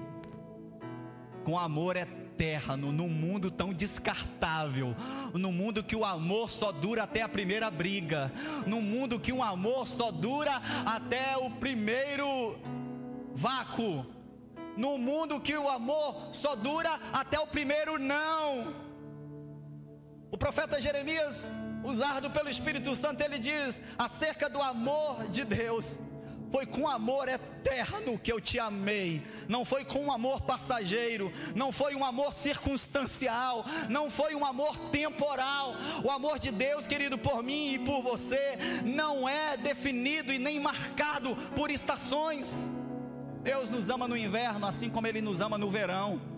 [1.44, 4.96] Com amor eterno, num mundo tão descartável,
[5.34, 8.32] num mundo que o amor só dura até a primeira briga,
[8.68, 12.56] num mundo que o amor só dura até o primeiro
[13.34, 14.06] vácuo,
[14.78, 18.85] num mundo que o amor só dura até o primeiro não
[20.36, 21.48] o profeta Jeremias,
[21.82, 25.98] usado pelo Espírito Santo, ele diz acerca do amor de Deus.
[26.52, 31.72] Foi com amor eterno que eu te amei, não foi com um amor passageiro, não
[31.72, 35.74] foi um amor circunstancial, não foi um amor temporal.
[36.04, 40.60] O amor de Deus, querido, por mim e por você, não é definido e nem
[40.60, 42.70] marcado por estações.
[43.42, 46.35] Deus nos ama no inverno, assim como Ele nos ama no verão.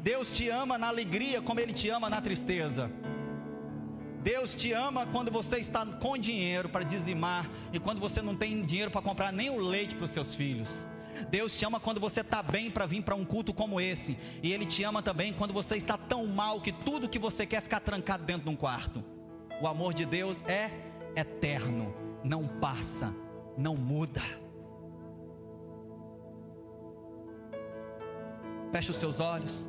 [0.00, 2.90] Deus te ama na alegria, como Ele te ama na tristeza.
[4.22, 8.62] Deus te ama quando você está com dinheiro para dizimar e quando você não tem
[8.62, 10.84] dinheiro para comprar nem o leite para os seus filhos.
[11.30, 14.18] Deus te ama quando você está bem para vir para um culto como esse.
[14.42, 17.62] E Ele te ama também quando você está tão mal que tudo que você quer
[17.62, 19.04] ficar trancado dentro de um quarto.
[19.60, 20.70] O amor de Deus é
[21.16, 23.12] eterno, não passa,
[23.56, 24.22] não muda.
[28.72, 29.66] Feche os seus olhos.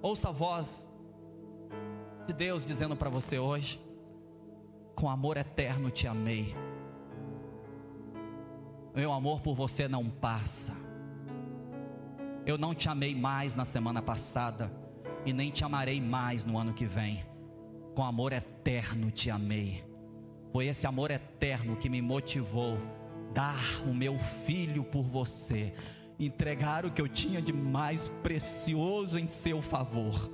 [0.00, 0.88] Ouça a voz
[2.26, 3.80] de Deus dizendo para você hoje:
[4.94, 6.54] Com amor eterno te amei.
[8.94, 10.72] Meu amor por você não passa.
[12.46, 14.72] Eu não te amei mais na semana passada
[15.26, 17.24] e nem te amarei mais no ano que vem.
[17.94, 19.84] Com amor eterno te amei.
[20.52, 22.78] Foi esse amor eterno que me motivou
[23.34, 25.74] dar o meu filho por você,
[26.18, 30.30] entregar o que eu tinha de mais precioso em seu favor.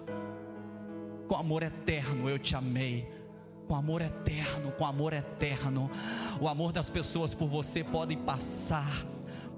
[1.28, 3.08] Com amor eterno eu te amei
[3.66, 5.90] com amor eterno, com amor eterno.
[6.40, 9.04] O amor das pessoas por você pode passar.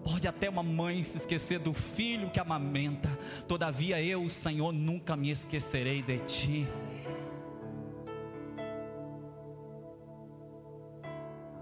[0.03, 3.09] Pode até uma mãe se esquecer do filho que amamenta.
[3.49, 6.69] Todavia eu, Senhor, nunca me esquecerei de ti.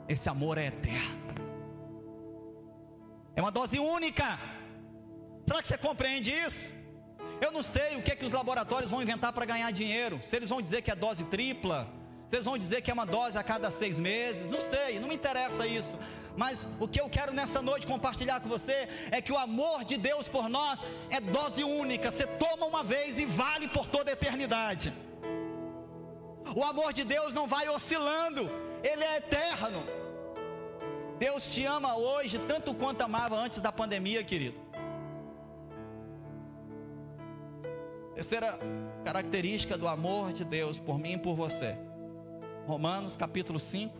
[0.06, 1.24] Esse amor é eterno.
[3.34, 4.38] É uma dose única.
[5.46, 6.70] Será que você compreende isso?
[7.40, 10.20] Eu não sei o que é que os laboratórios vão inventar para ganhar dinheiro.
[10.26, 11.88] Se eles vão dizer que é dose tripla,
[12.28, 15.14] vocês vão dizer que é uma dose a cada seis meses, não sei, não me
[15.14, 15.98] interessa isso.
[16.36, 19.96] Mas o que eu quero nessa noite compartilhar com você é que o amor de
[19.96, 20.80] Deus por nós
[21.10, 22.10] é dose única.
[22.10, 24.92] Você toma uma vez e vale por toda a eternidade.
[26.56, 28.50] O amor de Deus não vai oscilando,
[28.82, 29.84] ele é eterno.
[31.18, 34.63] Deus te ama hoje tanto quanto amava antes da pandemia, querido.
[38.14, 38.58] Terceira
[39.04, 41.76] característica do amor de Deus por mim e por você
[42.66, 43.94] Romanos capítulo 5,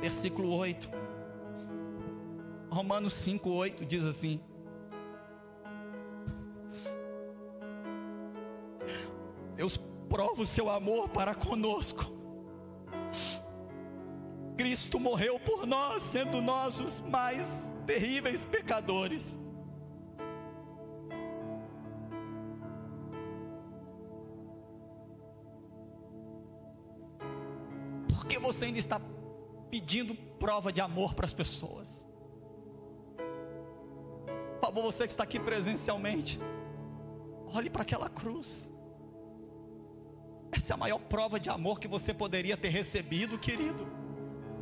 [0.00, 0.90] versículo 8.
[2.68, 4.40] Romanos 5, 8 diz assim:
[9.54, 9.76] Deus
[10.08, 12.10] prova o seu amor para conosco.
[14.56, 19.38] Cristo morreu por nós, sendo nós os mais terríveis pecadores.
[28.24, 29.00] Que você ainda está
[29.70, 32.06] pedindo prova de amor para as pessoas?
[34.60, 36.38] Por favor, você que está aqui presencialmente,
[37.46, 38.70] olhe para aquela cruz.
[40.52, 44.01] Essa é a maior prova de amor que você poderia ter recebido, querido.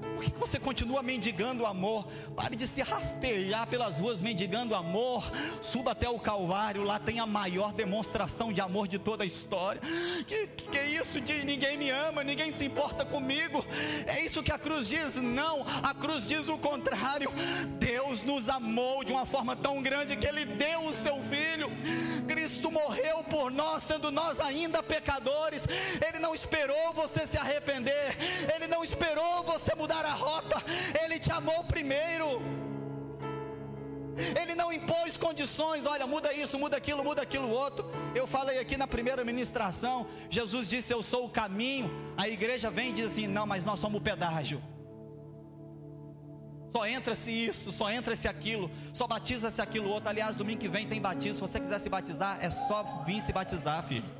[0.00, 2.06] Por que você continua mendigando amor?
[2.36, 5.30] Pare de se rastejar pelas ruas mendigando amor.
[5.62, 9.80] Suba até o Calvário, lá tem a maior demonstração de amor de toda a história.
[10.26, 13.64] Que, que é isso de ninguém me ama, ninguém se importa comigo?
[14.06, 15.14] É isso que a cruz diz?
[15.16, 17.30] Não, a cruz diz o contrário.
[17.78, 21.70] Deus nos amou de uma forma tão grande que Ele deu o seu Filho.
[22.26, 25.64] Cristo morreu por nós, sendo nós ainda pecadores.
[26.06, 28.16] Ele não esperou você se arrepender,
[28.54, 30.62] Ele não esperou você mudar mudar a rota,
[31.02, 32.40] Ele te amou primeiro.
[34.40, 37.90] Ele não impôs condições, olha, muda isso, muda aquilo, muda aquilo outro.
[38.14, 41.90] Eu falei aqui na primeira ministração, Jesus disse: Eu sou o caminho.
[42.16, 44.62] A igreja vem e diz assim: Não, mas nós somos o pedágio.
[46.72, 50.08] Só entra-se isso, só entra-se aquilo, só batiza-se aquilo outro.
[50.08, 51.34] Aliás, domingo que vem tem batismo.
[51.34, 54.19] Se você quiser se batizar, é só vir se batizar, filho.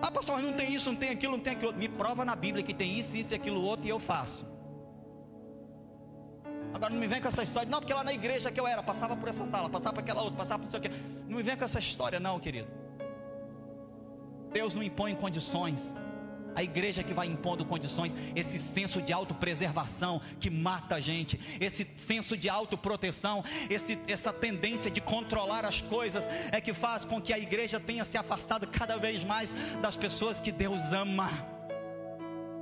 [0.00, 1.74] Ah, pastor, mas não tem isso, não tem aquilo, não tem aquilo.
[1.74, 4.46] Me prova na Bíblia que tem isso, isso e aquilo outro e eu faço.
[6.72, 8.82] Agora não me vem com essa história, não, porque lá na igreja que eu era,
[8.82, 11.28] passava por essa sala, passava por aquela outra, passava por não sei o.
[11.28, 12.68] Não me vem com essa história, não, querido.
[14.52, 15.94] Deus não impõe condições
[16.58, 21.86] a igreja que vai impondo condições, esse senso de autopreservação que mata a gente, esse
[21.96, 27.32] senso de autoproteção, esse, essa tendência de controlar as coisas, é que faz com que
[27.32, 31.30] a igreja tenha se afastado cada vez mais das pessoas que Deus ama.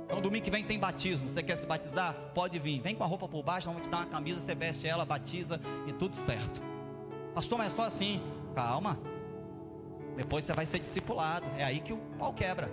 [0.05, 1.27] Então, domingo que vem tem batismo.
[1.27, 2.13] Você quer se batizar?
[2.35, 2.79] Pode vir.
[2.79, 5.59] Vem com a roupa por baixo, vamos te dar uma camisa, você veste ela, batiza
[5.87, 6.61] e tudo certo.
[7.33, 8.21] Pastor, mas é só assim.
[8.53, 8.95] Calma.
[10.15, 11.47] Depois você vai ser discipulado.
[11.57, 12.69] É aí que o pau quebra.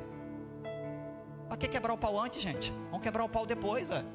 [1.55, 2.73] Para que quebrar o pau antes, gente?
[2.91, 4.09] Vamos quebrar o pau depois, velho.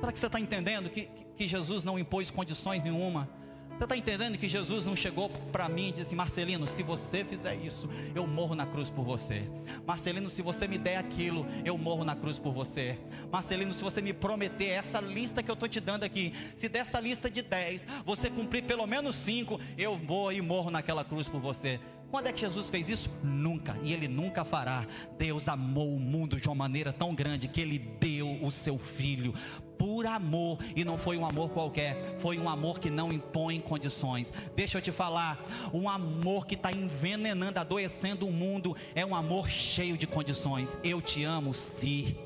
[0.00, 3.28] Será que você está entendendo que, que Jesus não impôs condições nenhuma?
[3.76, 7.56] Você está entendendo que Jesus não chegou para mim e disse: Marcelino, se você fizer
[7.56, 9.42] isso, eu morro na cruz por você.
[9.84, 12.96] Marcelino, se você me der aquilo, eu morro na cruz por você.
[13.32, 17.00] Marcelino, se você me prometer essa lista que eu estou te dando aqui, se dessa
[17.00, 21.40] lista de 10 você cumprir pelo menos 5, eu vou e morro naquela cruz por
[21.40, 21.80] você.
[22.14, 23.10] Quando é que Jesus fez isso?
[23.24, 24.86] Nunca, e ele nunca fará.
[25.18, 29.34] Deus amou o mundo de uma maneira tão grande que ele deu o seu filho
[29.76, 34.32] por amor, e não foi um amor qualquer, foi um amor que não impõe condições.
[34.54, 39.50] Deixa eu te falar, um amor que está envenenando, adoecendo o mundo, é um amor
[39.50, 40.76] cheio de condições.
[40.84, 42.16] Eu te amo, sim.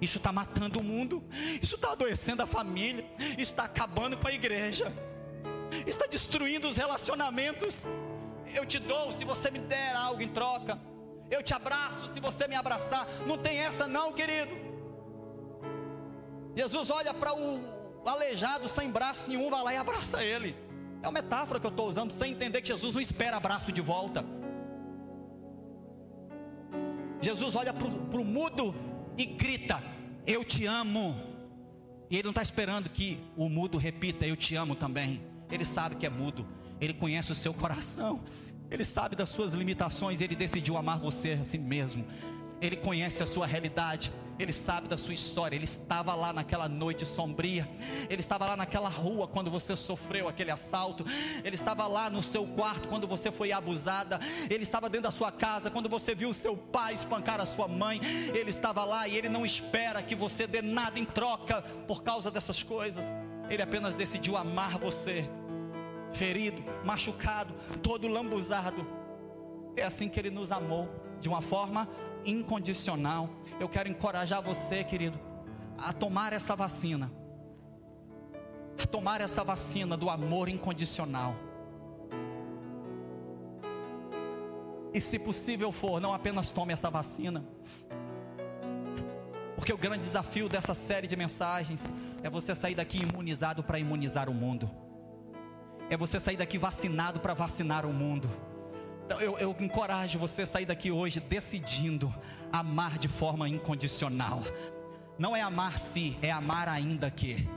[0.00, 1.22] Isso está matando o mundo,
[1.60, 3.04] isso está adoecendo a família,
[3.36, 4.90] está acabando com a igreja,
[5.86, 7.84] está destruindo os relacionamentos.
[8.54, 10.78] Eu te dou se você me der algo em troca,
[11.30, 13.06] eu te abraço se você me abraçar.
[13.26, 14.54] Não tem essa, não, querido.
[16.54, 17.62] Jesus olha para o
[18.04, 20.54] aleijado sem braço nenhum, vai lá e abraça ele.
[21.02, 23.80] É uma metáfora que eu estou usando, sem entender que Jesus não espera abraço de
[23.80, 24.24] volta.
[27.20, 28.74] Jesus olha para o mudo
[29.16, 29.82] e grita:
[30.26, 31.16] Eu te amo.
[32.10, 35.22] E ele não está esperando que o mudo repita: Eu te amo também.
[35.50, 36.46] Ele sabe que é mudo,
[36.82, 38.20] ele conhece o seu coração,
[38.68, 42.04] ele sabe das suas limitações, ele decidiu amar você assim mesmo.
[42.60, 45.54] Ele conhece a sua realidade, ele sabe da sua história.
[45.54, 47.68] Ele estava lá naquela noite sombria,
[48.10, 51.04] ele estava lá naquela rua quando você sofreu aquele assalto,
[51.44, 54.18] ele estava lá no seu quarto quando você foi abusada,
[54.50, 58.00] ele estava dentro da sua casa quando você viu seu pai espancar a sua mãe.
[58.34, 62.28] Ele estava lá e ele não espera que você dê nada em troca por causa
[62.28, 63.14] dessas coisas.
[63.48, 65.28] Ele apenas decidiu amar você,
[66.12, 68.86] ferido, machucado, todo lambuzado.
[69.76, 70.88] É assim que ele nos amou,
[71.20, 71.88] de uma forma
[72.24, 73.28] incondicional.
[73.58, 75.18] Eu quero encorajar você, querido,
[75.78, 77.12] a tomar essa vacina.
[78.82, 81.34] A tomar essa vacina do amor incondicional.
[84.94, 87.44] E se possível for, não apenas tome essa vacina.
[89.56, 91.88] Porque o grande desafio dessa série de mensagens
[92.22, 94.81] é você sair daqui imunizado para imunizar o mundo.
[95.90, 98.30] É você sair daqui vacinado para vacinar o mundo
[99.04, 102.12] então, eu, eu encorajo você a sair daqui hoje decidindo
[102.50, 104.40] amar de forma incondicional.
[105.18, 107.48] Não é amar se, é amar ainda que.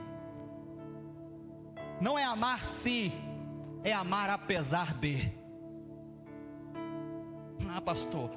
[2.02, 3.14] Não é amar se,
[3.86, 5.32] é amar apesar de.
[7.74, 8.32] Ah, pastor,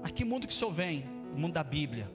[0.00, 1.04] mas que mundo que o senhor vem?
[1.34, 2.10] O mundo da Bíblia.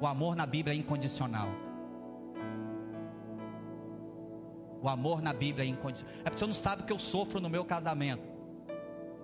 [0.00, 1.65] O amor na Bíblia é incondicional.
[4.82, 6.14] O amor na Bíblia é incondicional.
[6.20, 8.28] É porque você não sabe o que eu sofro no meu casamento.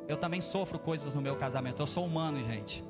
[0.08, 1.80] Eu também sofro coisas no meu casamento.
[1.80, 2.84] Eu sou humano, gente.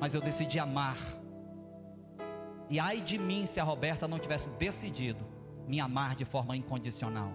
[0.00, 0.96] Mas eu decidi amar.
[2.68, 5.24] E ai de mim se a Roberta não tivesse decidido
[5.66, 7.32] me amar de forma incondicional.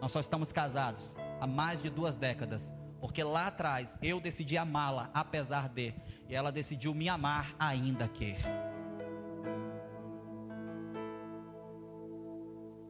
[0.00, 2.72] Nós só estamos casados há mais de duas décadas.
[3.00, 5.94] Porque lá atrás eu decidi amá-la apesar de.
[6.28, 8.34] E ela decidiu me amar ainda que.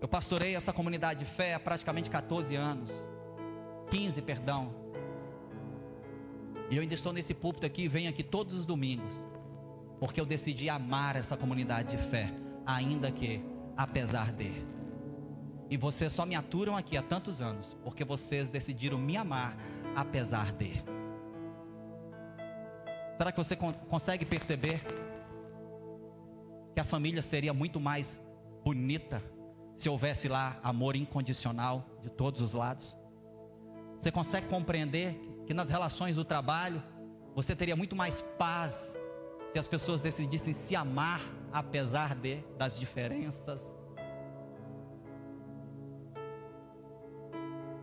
[0.05, 3.09] Eu pastorei essa comunidade de fé há praticamente 14 anos.
[3.91, 4.75] 15, perdão.
[6.71, 9.27] E eu ainda estou nesse púlpito aqui, venho aqui todos os domingos.
[9.99, 12.31] Porque eu decidi amar essa comunidade de fé,
[12.67, 13.43] ainda que,
[13.79, 14.53] apesar de.
[15.71, 19.57] E vocês só me aturam aqui há tantos anos, porque vocês decidiram me amar,
[19.97, 20.85] apesar de.
[23.17, 24.83] Será que você consegue perceber
[26.75, 28.21] que a família seria muito mais
[28.63, 29.33] bonita
[29.77, 32.97] se houvesse lá amor incondicional de todos os lados?
[33.99, 36.83] Você consegue compreender que nas relações do trabalho
[37.35, 38.97] você teria muito mais paz
[39.53, 41.21] se as pessoas decidissem se amar
[41.53, 43.73] apesar de das diferenças?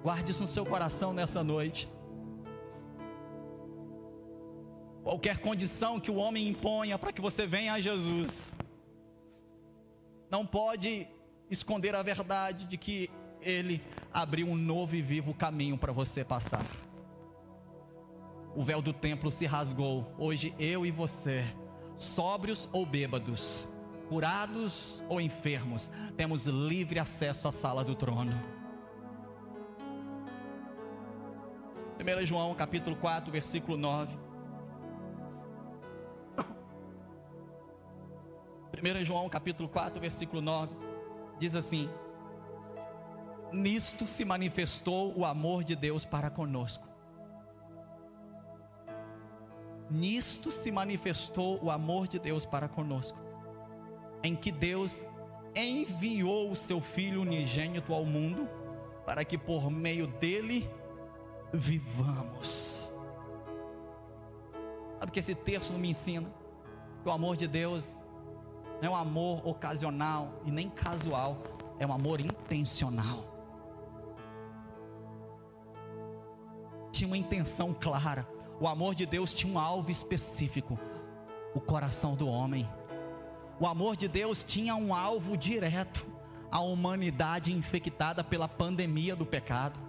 [0.03, 1.87] Guarde isso no seu coração nessa noite.
[5.03, 8.51] Qualquer condição que o homem imponha para que você venha a Jesus,
[10.29, 11.07] não pode
[11.51, 13.11] esconder a verdade de que
[13.41, 13.83] Ele
[14.13, 16.65] abriu um novo e vivo caminho para você passar.
[18.55, 20.13] O véu do templo se rasgou.
[20.17, 21.43] Hoje eu e você,
[21.95, 23.67] sóbrios ou bêbados,
[24.07, 28.31] curados ou enfermos, temos livre acesso à sala do trono.
[31.99, 34.17] 1 João capítulo 4, versículo 9.
[38.73, 40.90] 1 João capítulo 4, versículo 9
[41.41, 41.89] diz assim:
[43.51, 46.87] Nisto se manifestou o amor de Deus para conosco.
[49.89, 53.17] Nisto se manifestou o amor de Deus para conosco,
[54.23, 55.05] em que Deus
[55.55, 58.47] enviou o seu Filho unigênito ao mundo,
[59.03, 60.69] para que por meio dele
[61.51, 62.93] vivamos.
[64.99, 66.31] Sabe que esse texto me ensina
[67.01, 67.97] que o amor de Deus
[68.81, 71.37] não é um amor ocasional e nem casual,
[71.79, 73.31] é um amor intencional.
[77.01, 78.27] tinha uma intenção clara.
[78.59, 80.79] O amor de Deus tinha um alvo específico:
[81.55, 82.69] o coração do homem.
[83.59, 86.05] O amor de Deus tinha um alvo direto:
[86.51, 89.79] a humanidade infectada pela pandemia do pecado.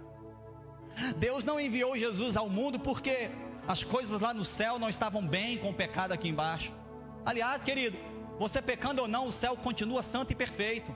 [1.17, 3.29] Deus não enviou Jesus ao mundo porque
[3.67, 6.73] as coisas lá no céu não estavam bem com o pecado aqui embaixo.
[7.25, 7.97] Aliás, querido,
[8.39, 10.93] você pecando ou não, o céu continua santo e perfeito.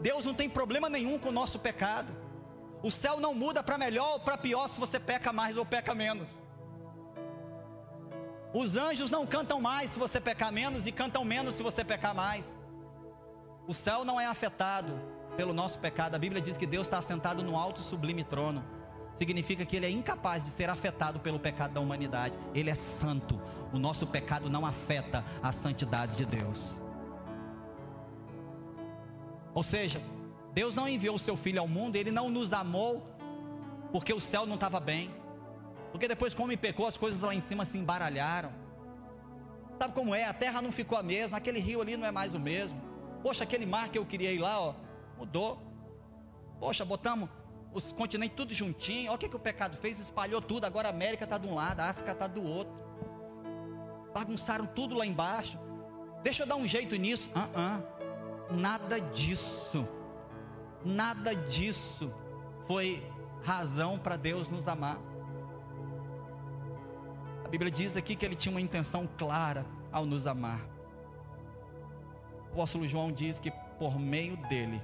[0.00, 2.12] Deus não tem problema nenhum com o nosso pecado.
[2.82, 5.94] O céu não muda para melhor ou para pior se você peca mais ou peca
[5.94, 6.42] menos.
[8.52, 12.14] Os anjos não cantam mais se você pecar menos e cantam menos se você pecar
[12.14, 12.56] mais.
[13.66, 14.98] O céu não é afetado
[15.36, 16.14] pelo nosso pecado.
[16.14, 18.64] A Bíblia diz que Deus está sentado no alto e sublime trono.
[19.14, 22.38] Significa que Ele é incapaz de ser afetado pelo pecado da humanidade.
[22.54, 23.40] Ele é santo.
[23.76, 26.80] O nosso pecado não afeta a santidade de Deus.
[29.52, 30.00] Ou seja,
[30.54, 33.06] Deus não enviou o seu filho ao mundo, ele não nos amou
[33.92, 35.14] porque o céu não estava bem.
[35.92, 38.50] Porque depois, como me pecou, as coisas lá em cima se embaralharam.
[39.78, 40.24] Sabe como é?
[40.24, 42.80] A terra não ficou a mesma, aquele rio ali não é mais o mesmo.
[43.22, 44.74] Poxa, aquele mar que eu queria ir lá, ó,
[45.18, 45.60] mudou.
[46.58, 47.28] Poxa, botamos
[47.74, 49.10] os continentes tudo juntinho.
[49.10, 50.64] Olha o que, que o pecado fez, espalhou tudo.
[50.64, 52.85] Agora a América está de um lado, a África está do outro.
[54.16, 55.58] Bagunçaram tudo lá embaixo.
[56.22, 57.28] Deixa eu dar um jeito nisso.
[57.34, 58.56] Uh -uh.
[58.56, 59.86] Nada disso,
[60.82, 62.10] nada disso
[62.66, 63.06] foi
[63.44, 64.98] razão para Deus nos amar.
[67.44, 70.62] A Bíblia diz aqui que ele tinha uma intenção clara ao nos amar.
[72.48, 74.80] O apóstolo João diz que por meio dele,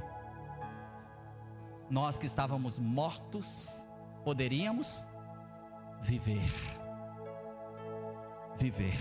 [1.89, 3.89] nós que estávamos mortos,
[4.24, 5.09] poderíamos
[6.03, 6.82] viver.
[8.62, 8.96] Viver.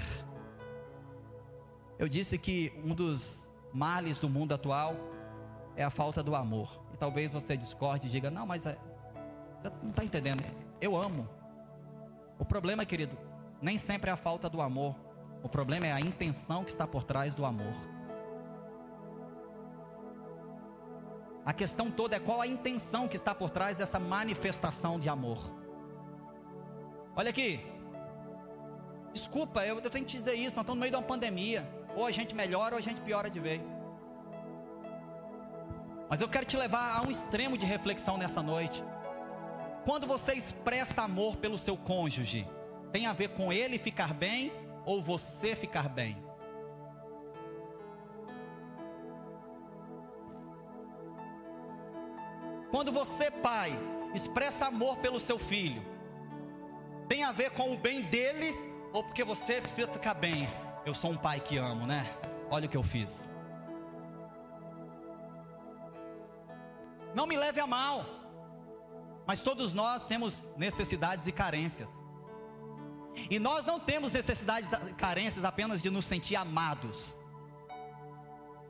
[1.99, 4.95] Eu disse que um dos males do mundo atual
[5.75, 6.83] é a falta do amor.
[6.91, 8.75] E talvez você discorde e diga: Não, mas é,
[9.83, 10.43] não está entendendo.
[10.81, 11.29] Eu amo.
[12.39, 13.15] O problema, querido,
[13.61, 14.95] nem sempre é a falta do amor.
[15.43, 17.75] O problema é a intenção que está por trás do amor.
[21.45, 25.51] A questão toda é qual a intenção que está por trás dessa manifestação de amor.
[27.15, 27.70] Olha aqui.
[29.13, 30.55] Desculpa, eu, eu tenho que te dizer isso.
[30.55, 31.67] Nós estamos no meio de uma pandemia.
[31.95, 33.61] Ou a gente melhora ou a gente piora de vez.
[36.09, 38.83] Mas eu quero te levar a um extremo de reflexão nessa noite.
[39.85, 42.47] Quando você expressa amor pelo seu cônjuge,
[42.91, 44.51] tem a ver com ele ficar bem
[44.85, 46.17] ou você ficar bem?
[52.69, 53.71] Quando você, pai,
[54.13, 55.81] expressa amor pelo seu filho,
[57.07, 60.49] tem a ver com o bem dele ou porque você precisa ficar bem?
[60.85, 62.05] Eu sou um pai que amo, né?
[62.49, 63.29] Olha o que eu fiz.
[67.13, 68.05] Não me leve a mal,
[69.25, 71.89] mas todos nós temos necessidades e carências.
[73.29, 77.15] E nós não temos necessidades e carências apenas de nos sentir amados.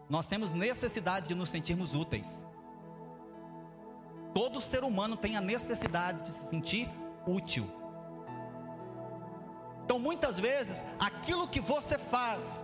[0.10, 2.46] Nós temos necessidade de nos sentirmos úteis.
[4.34, 6.90] Todo ser humano tem a necessidade de se sentir
[7.26, 7.81] útil.
[9.92, 12.64] Então, muitas vezes, aquilo que você faz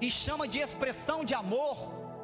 [0.00, 1.76] e chama de expressão de amor,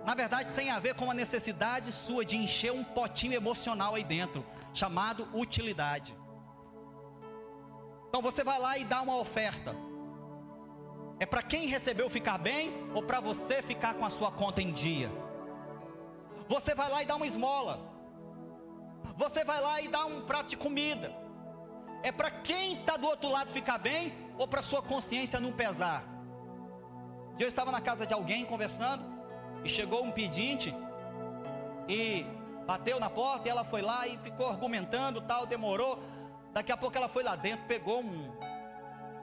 [0.07, 4.03] na verdade tem a ver com a necessidade sua de encher um potinho emocional aí
[4.03, 4.43] dentro,
[4.73, 6.17] chamado utilidade.
[8.09, 9.77] Então você vai lá e dá uma oferta.
[11.19, 14.73] É para quem recebeu ficar bem ou para você ficar com a sua conta em
[14.73, 15.13] dia?
[16.49, 17.79] Você vai lá e dá uma esmola.
[19.19, 21.20] Você vai lá e dá um prato de comida
[22.03, 26.05] é para quem está do outro lado ficar bem ou para sua consciência não pesar?
[27.39, 29.05] Eu estava na casa de alguém conversando
[29.65, 30.75] e chegou um pedinte
[31.89, 32.25] e
[32.67, 35.99] bateu na porta e ela foi lá e ficou argumentando, tal, demorou.
[36.53, 38.31] Daqui a pouco ela foi lá dentro, pegou um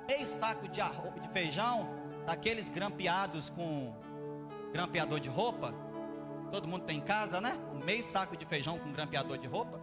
[0.08, 0.82] meio saco de,
[1.22, 1.88] de feijão,
[2.26, 3.94] daqueles grampeados com
[4.72, 5.74] grampeador de roupa.
[6.52, 7.58] Todo mundo tem em casa, né?
[7.74, 9.80] Um meio saco de feijão com grampeador de roupa.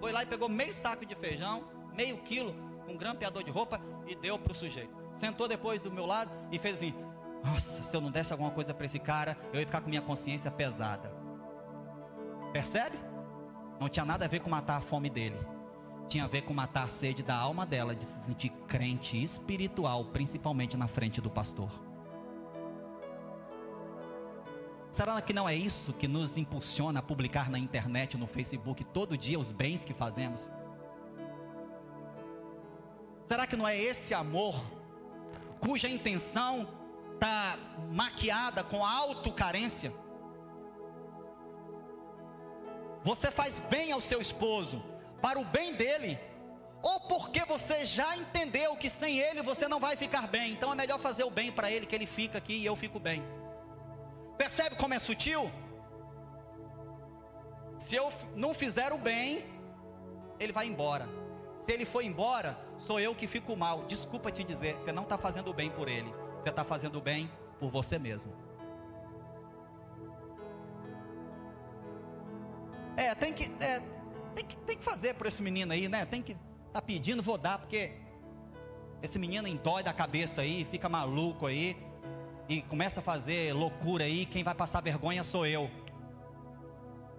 [0.00, 1.64] Foi lá e pegou meio saco de feijão,
[1.98, 2.54] meio quilo,
[2.86, 4.96] com um grampeador de roupa e deu para o sujeito.
[5.14, 6.94] Sentou depois do meu lado e fez assim:
[7.44, 10.00] Nossa, se eu não desse alguma coisa para esse cara, eu ia ficar com minha
[10.00, 11.12] consciência pesada.
[12.52, 12.96] Percebe?
[13.80, 15.36] Não tinha nada a ver com matar a fome dele.
[16.08, 20.04] Tinha a ver com matar a sede da alma dela de se sentir crente espiritual,
[20.06, 21.70] principalmente na frente do pastor.
[24.90, 29.18] Será que não é isso que nos impulsiona a publicar na internet, no Facebook, todo
[29.18, 30.50] dia os bens que fazemos?
[33.28, 34.54] Será que não é esse amor
[35.60, 36.66] cuja intenção
[37.12, 37.58] está
[37.90, 39.92] maquiada com autocarência?
[43.04, 44.82] Você faz bem ao seu esposo,
[45.20, 46.18] para o bem dele,
[46.82, 50.52] ou porque você já entendeu que sem ele você não vai ficar bem.
[50.52, 52.98] Então é melhor fazer o bem para ele, que ele fica aqui e eu fico
[52.98, 53.22] bem.
[54.38, 55.50] Percebe como é sutil?
[57.78, 59.44] Se eu não fizer o bem,
[60.40, 61.06] ele vai embora.
[61.64, 63.84] Se ele for embora, sou eu que fico mal.
[63.84, 66.12] Desculpa te dizer, você não está fazendo bem por ele,
[66.42, 68.32] você está fazendo bem por você mesmo.
[72.96, 73.80] É, tem que, é,
[74.34, 76.04] tem que, tem que fazer por esse menino aí, né?
[76.04, 76.36] Tem que
[76.72, 77.92] tá pedindo, vou dar, porque
[79.02, 81.76] esse menino entói da cabeça aí, fica maluco aí
[82.48, 84.26] e começa a fazer loucura aí.
[84.26, 85.70] Quem vai passar vergonha sou eu.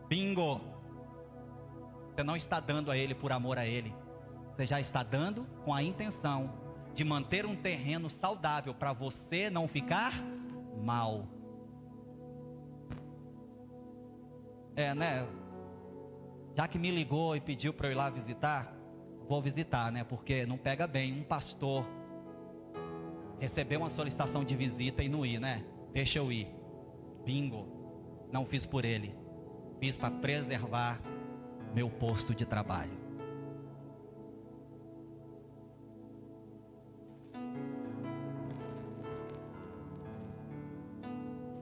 [0.07, 0.59] Bingo!
[2.13, 3.95] Você não está dando a ele por amor a ele.
[4.59, 6.51] Você já está dando com a intenção
[6.93, 10.11] de manter um terreno saudável para você não ficar
[10.83, 11.25] mal.
[14.75, 15.25] É, né?
[16.57, 18.75] Já que me ligou e pediu para eu ir lá visitar,
[19.29, 20.03] vou visitar, né?
[20.03, 21.85] Porque não pega bem um pastor
[23.39, 25.63] receber uma solicitação de visita e não ir, né?
[25.93, 26.53] Deixa eu ir.
[27.23, 27.65] Bingo.
[28.29, 29.15] Não fiz por ele.
[29.79, 30.99] Fiz para preservar
[31.73, 33.08] meu posto de trabalho.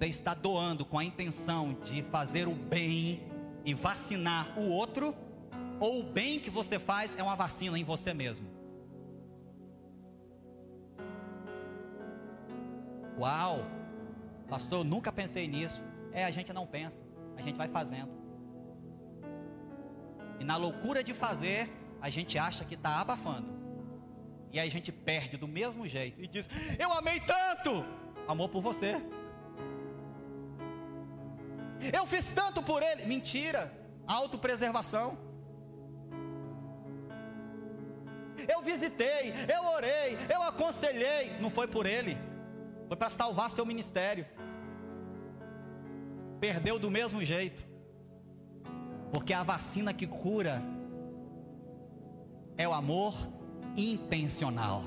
[0.06, 3.24] Está doando com a intenção de fazer o bem
[3.66, 5.16] e vacinar o outro,
[5.80, 8.48] ou o bem que você faz é uma vacina em você mesmo?
[13.18, 13.66] Uau!
[14.48, 15.82] Pastor, eu nunca pensei nisso.
[16.12, 17.04] É, a gente não pensa,
[17.36, 18.12] a gente vai fazendo.
[20.40, 21.70] E na loucura de fazer,
[22.00, 23.58] a gente acha que está abafando.
[24.52, 27.84] E aí a gente perde do mesmo jeito e diz: Eu amei tanto!
[28.28, 29.02] Amor por você.
[31.94, 33.06] Eu fiz tanto por ele.
[33.06, 33.72] Mentira.
[34.08, 35.18] Autopreservação.
[38.48, 41.38] Eu visitei, eu orei, eu aconselhei.
[41.40, 42.18] Não foi por ele.
[42.88, 44.26] Foi para salvar seu ministério.
[46.40, 47.62] Perdeu do mesmo jeito.
[49.12, 50.62] Porque a vacina que cura
[52.58, 53.14] é o amor
[53.76, 54.84] intencional.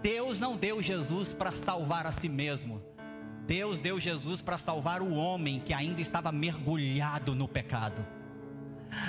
[0.00, 2.80] Deus não deu Jesus para salvar a si mesmo.
[3.46, 8.04] Deus deu Jesus para salvar o homem que ainda estava mergulhado no pecado.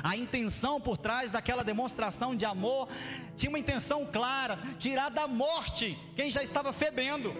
[0.03, 2.87] A intenção por trás daquela demonstração de amor
[3.35, 7.33] tinha uma intenção clara: tirar da morte quem já estava fedendo.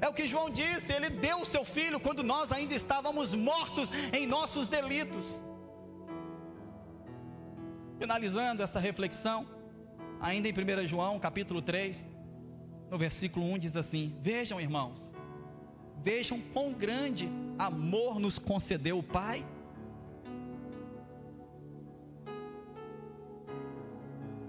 [0.00, 3.90] É o que João disse, ele deu o seu filho quando nós ainda estávamos mortos
[4.12, 5.42] em nossos delitos.
[7.98, 9.46] Finalizando essa reflexão,
[10.18, 12.08] ainda em 1 João, capítulo 3,
[12.90, 15.14] no versículo 1 diz assim: Vejam, irmãos,
[16.02, 17.28] vejam quão grande
[17.58, 19.46] amor nos concedeu o Pai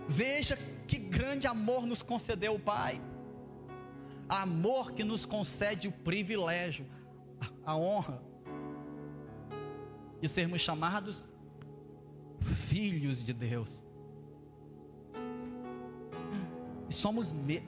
[0.07, 3.01] Veja que grande amor nos concedeu o Pai.
[4.27, 6.85] Amor que nos concede o privilégio,
[7.65, 8.21] a honra
[10.21, 11.33] de sermos chamados
[12.67, 13.85] filhos de Deus.
[16.89, 17.63] E somos me...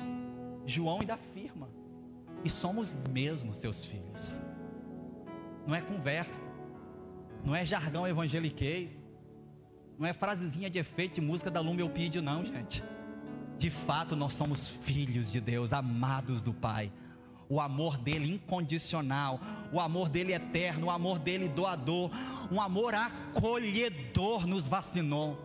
[0.67, 1.34] João ainda afirma,
[2.45, 4.39] e somos mesmo seus filhos.
[5.65, 6.47] Não é conversa,
[7.43, 9.01] não é jargão evangeliquez,
[9.97, 12.83] não é frasezinha de efeito de música da Lumelpídio, não, gente.
[13.57, 16.91] De fato, nós somos filhos de Deus, amados do Pai.
[17.49, 19.39] O amor dele incondicional,
[19.71, 22.11] o amor dele eterno, o amor dele doador,
[22.51, 25.39] um amor acolhedor nos vacinou.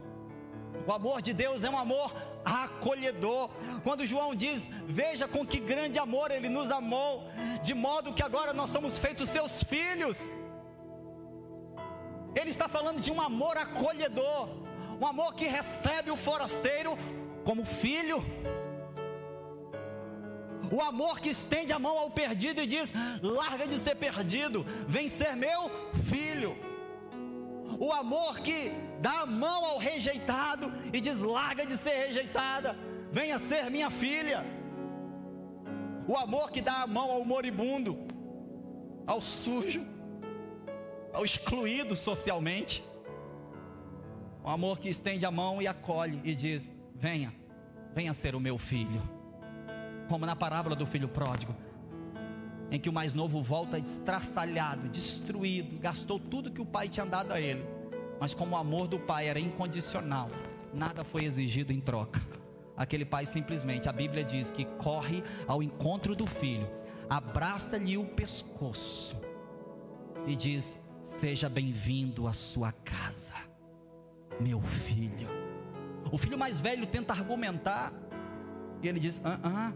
[0.86, 2.12] O amor de Deus é um amor
[2.44, 3.50] acolhedor.
[3.82, 7.24] Quando João diz: Veja com que grande amor ele nos amou,
[7.62, 10.18] de modo que agora nós somos feitos seus filhos.
[12.34, 14.48] Ele está falando de um amor acolhedor,
[15.00, 16.96] um amor que recebe o forasteiro
[17.44, 18.24] como filho.
[20.72, 25.08] O amor que estende a mão ao perdido e diz: larga de ser perdido, vem
[25.08, 25.70] ser meu
[26.08, 26.56] filho.
[27.78, 32.76] O amor que dá a mão ao rejeitado e diz: larga de ser rejeitada,
[33.10, 34.44] venha ser minha filha.
[36.06, 37.98] O amor que dá a mão ao moribundo,
[39.06, 39.84] ao sujo,
[41.12, 42.84] ao excluído socialmente.
[44.44, 47.34] Um amor que estende a mão e acolhe e diz: Venha,
[47.94, 49.02] venha ser o meu filho.
[50.08, 51.54] Como na parábola do filho pródigo,
[52.70, 57.32] em que o mais novo volta estraçalhado, destruído, gastou tudo que o pai tinha dado
[57.32, 57.64] a ele,
[58.20, 60.30] mas como o amor do pai era incondicional,
[60.74, 62.20] nada foi exigido em troca.
[62.76, 66.68] Aquele pai simplesmente, a Bíblia diz que corre ao encontro do filho,
[67.08, 69.16] abraça-lhe o pescoço
[70.26, 73.34] e diz: Seja bem-vindo à sua casa,
[74.38, 75.28] meu filho.
[76.12, 77.92] O filho mais velho tenta argumentar.
[78.82, 79.72] E ele diz: ah, ah,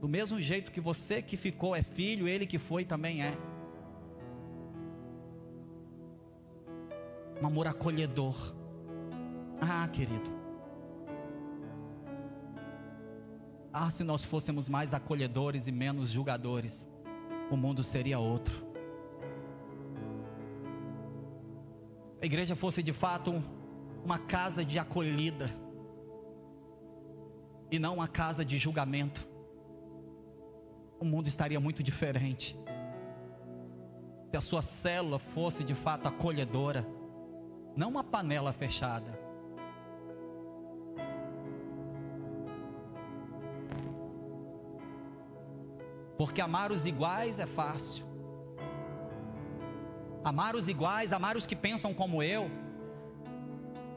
[0.00, 3.36] do mesmo jeito que você que ficou é filho, ele que foi também é.
[7.40, 8.54] Um amor acolhedor.
[9.60, 10.30] Ah, querido.
[13.72, 16.86] Ah, se nós fôssemos mais acolhedores e menos julgadores,
[17.50, 18.66] o mundo seria outro.
[22.20, 23.42] A igreja fosse de fato
[24.04, 25.50] uma casa de acolhida
[27.70, 29.26] e não uma casa de julgamento,
[31.00, 32.56] o mundo estaria muito diferente.
[34.30, 36.86] Se a sua célula fosse de fato acolhedora,
[37.76, 39.18] não uma panela fechada.
[46.16, 48.06] Porque amar os iguais é fácil.
[50.24, 52.48] Amar os iguais, amar os que pensam como eu,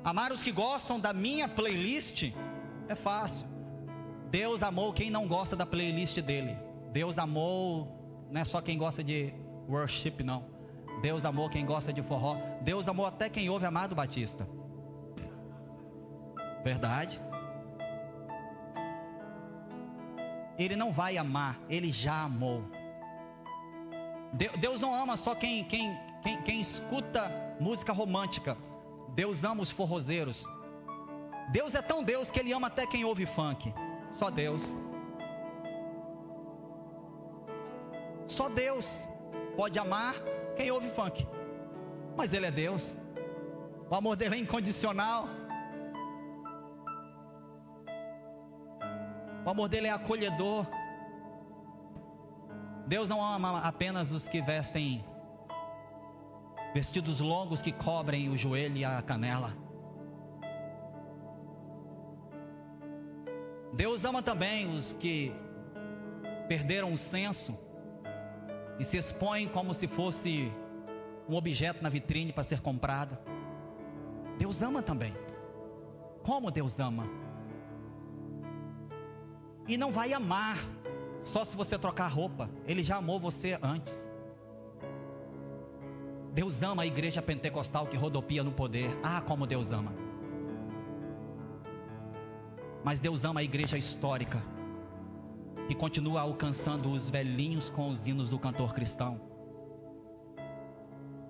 [0.04, 2.34] amar os que gostam da minha playlist
[2.88, 3.48] é fácil.
[4.32, 6.58] Deus amou quem não gosta da playlist dele.
[6.92, 9.34] Deus amou, não é só quem gosta de
[9.70, 10.55] worship, não.
[11.02, 12.38] Deus amou quem gosta de forró.
[12.62, 14.48] Deus amou até quem ouve Amado Batista.
[16.64, 17.22] Verdade?
[20.58, 22.64] Ele não vai amar, ele já amou.
[24.60, 28.58] Deus não ama só quem, quem, quem, quem escuta música romântica.
[29.10, 30.46] Deus ama os forrozeiros.
[31.52, 33.74] Deus é tão Deus que ele ama até quem ouve funk.
[34.12, 34.76] Só Deus.
[38.28, 39.08] Só Deus
[39.56, 40.16] pode amar
[40.56, 41.28] quem ouve funk.
[42.16, 42.98] Mas Ele é Deus.
[43.90, 45.28] O amor dele é incondicional.
[49.46, 50.66] O amor dele é acolhedor.
[52.88, 55.04] Deus não ama apenas os que vestem
[56.74, 59.54] vestidos longos que cobrem o joelho e a canela.
[63.74, 65.34] Deus ama também os que
[66.48, 67.58] perderam o senso
[68.80, 70.52] e se expõem como se fosse
[71.28, 73.18] um objeto na vitrine para ser comprado.
[74.38, 75.14] Deus ama também.
[76.24, 77.08] Como Deus ama?
[79.68, 80.58] E não vai amar
[81.22, 82.50] só se você trocar roupa.
[82.68, 84.10] Ele já amou você antes.
[86.34, 88.90] Deus ama a igreja pentecostal que rodopia no poder.
[89.02, 89.94] Ah, como Deus ama.
[92.84, 94.44] Mas Deus ama a igreja histórica,
[95.68, 99.20] que continua alcançando os velhinhos com os hinos do cantor cristão.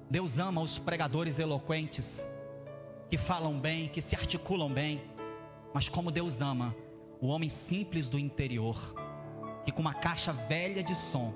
[0.09, 2.27] Deus ama os pregadores eloquentes,
[3.09, 5.01] que falam bem, que se articulam bem,
[5.73, 6.75] mas como Deus ama
[7.21, 8.93] o homem simples do interior,
[9.63, 11.33] que com uma caixa velha de som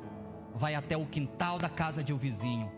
[0.53, 2.71] vai até o quintal da casa de um vizinho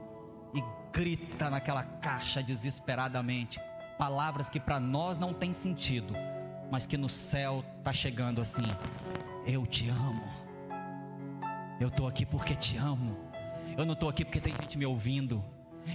[0.53, 3.59] e grita naquela caixa desesperadamente
[4.01, 6.15] palavras que para nós não têm sentido,
[6.71, 8.63] mas que no céu está chegando assim:
[9.45, 10.23] Eu te amo.
[11.79, 13.17] Eu estou aqui porque te amo.
[13.75, 15.43] Eu não estou aqui porque tem gente me ouvindo.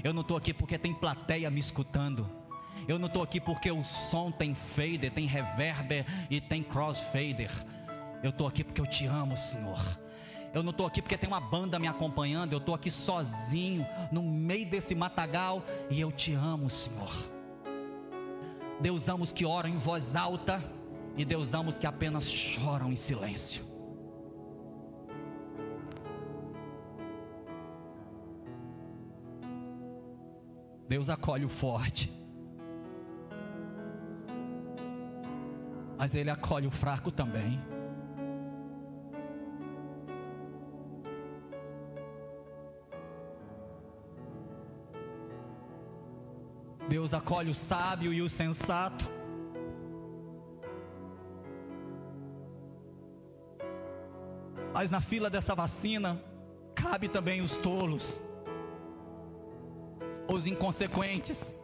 [0.03, 2.29] Eu não estou aqui porque tem plateia me escutando.
[2.89, 7.51] Eu não estou aqui porque o som tem fader, tem reverber e tem crossfader.
[8.23, 9.81] Eu estou aqui porque eu te amo, Senhor.
[10.53, 12.53] Eu não estou aqui porque tem uma banda me acompanhando.
[12.53, 15.63] Eu estou aqui sozinho, no meio desse matagal.
[15.89, 17.13] E eu te amo, Senhor.
[18.81, 20.63] Deus ama os que oram em voz alta
[21.17, 23.65] e Deus os que apenas choram em silêncio.
[30.89, 32.13] Deus acolhe o forte,
[35.99, 37.59] mas Ele acolhe o fraco também.
[46.89, 49.16] Deus acolhe o sábio e o sensato.
[54.77, 56.23] Mas na fila dessa vacina,
[56.75, 58.21] cabe também os tolos,
[60.29, 61.57] os inconsequentes.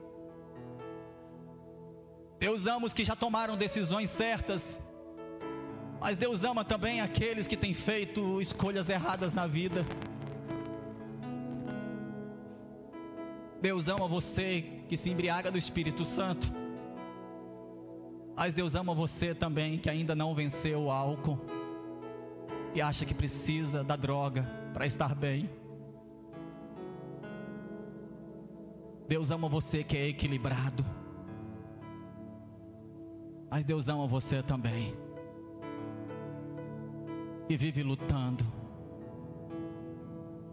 [2.39, 4.81] Deus ama os que já tomaram decisões certas,
[6.01, 9.85] mas Deus ama também aqueles que têm feito escolhas erradas na vida.
[13.61, 16.51] Deus ama você que se embriaga do Espírito Santo.
[18.35, 21.39] Mas Deus ama você também que ainda não venceu o álcool
[22.75, 24.43] e acha que precisa da droga
[24.73, 25.51] para estar bem.
[29.09, 30.85] Deus ama você que é equilibrado.
[33.51, 34.97] Mas Deus ama você também.
[37.49, 38.45] E vive lutando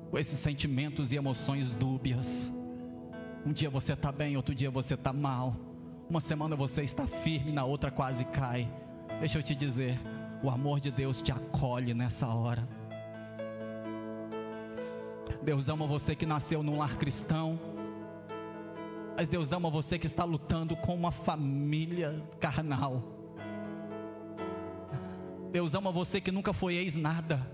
[0.09, 2.51] com esses sentimentos e emoções dúbias
[3.45, 5.55] um dia você está bem, outro dia você está mal.
[6.09, 8.69] Uma semana você está firme, na outra quase cai.
[9.19, 9.99] Deixa eu te dizer,
[10.41, 12.67] o amor de Deus te acolhe nessa hora.
[15.41, 17.59] Deus ama você que nasceu num lar cristão.
[19.15, 23.03] Mas Deus ama você que está lutando com uma família carnal.
[25.51, 27.45] Deus ama você que nunca foi ex-nada.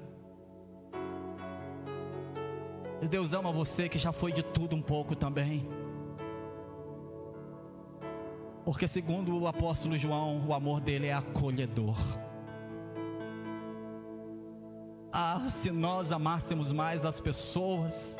[2.99, 5.67] Mas Deus ama você que já foi de tudo um pouco também.
[8.63, 11.97] Porque, segundo o apóstolo João, o amor dele é acolhedor.
[15.17, 18.17] Ah, se nós amássemos mais as pessoas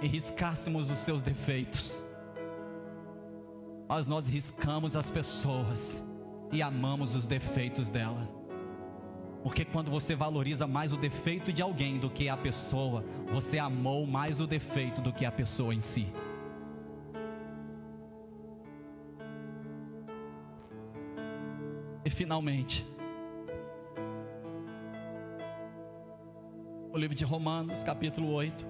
[0.00, 2.02] e riscássemos os seus defeitos,
[3.86, 6.02] mas nós riscamos as pessoas
[6.50, 8.26] e amamos os defeitos dela.
[9.42, 14.06] Porque quando você valoriza mais o defeito de alguém do que a pessoa, você amou
[14.06, 16.10] mais o defeito do que a pessoa em si.
[22.02, 22.86] E finalmente,
[26.92, 28.66] o livro de Romanos, capítulo 8.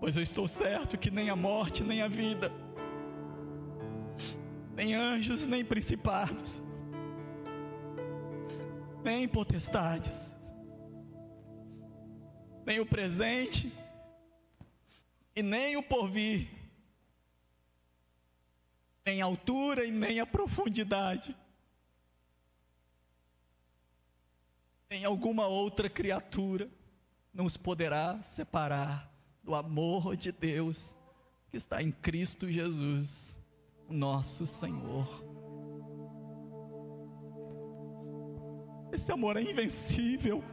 [0.00, 2.50] Pois eu estou certo que nem a morte, nem a vida,
[4.74, 6.62] nem anjos, nem principados,
[9.04, 10.34] nem potestades,
[12.68, 13.72] nem o presente
[15.34, 16.50] e nem o porvir,
[19.06, 21.34] nem a altura e nem a profundidade,
[24.90, 26.68] nem alguma outra criatura
[27.32, 29.10] nos poderá separar
[29.42, 30.94] do amor de Deus
[31.48, 33.38] que está em Cristo Jesus,
[33.88, 35.08] nosso Senhor.
[38.92, 40.44] Esse amor é invencível.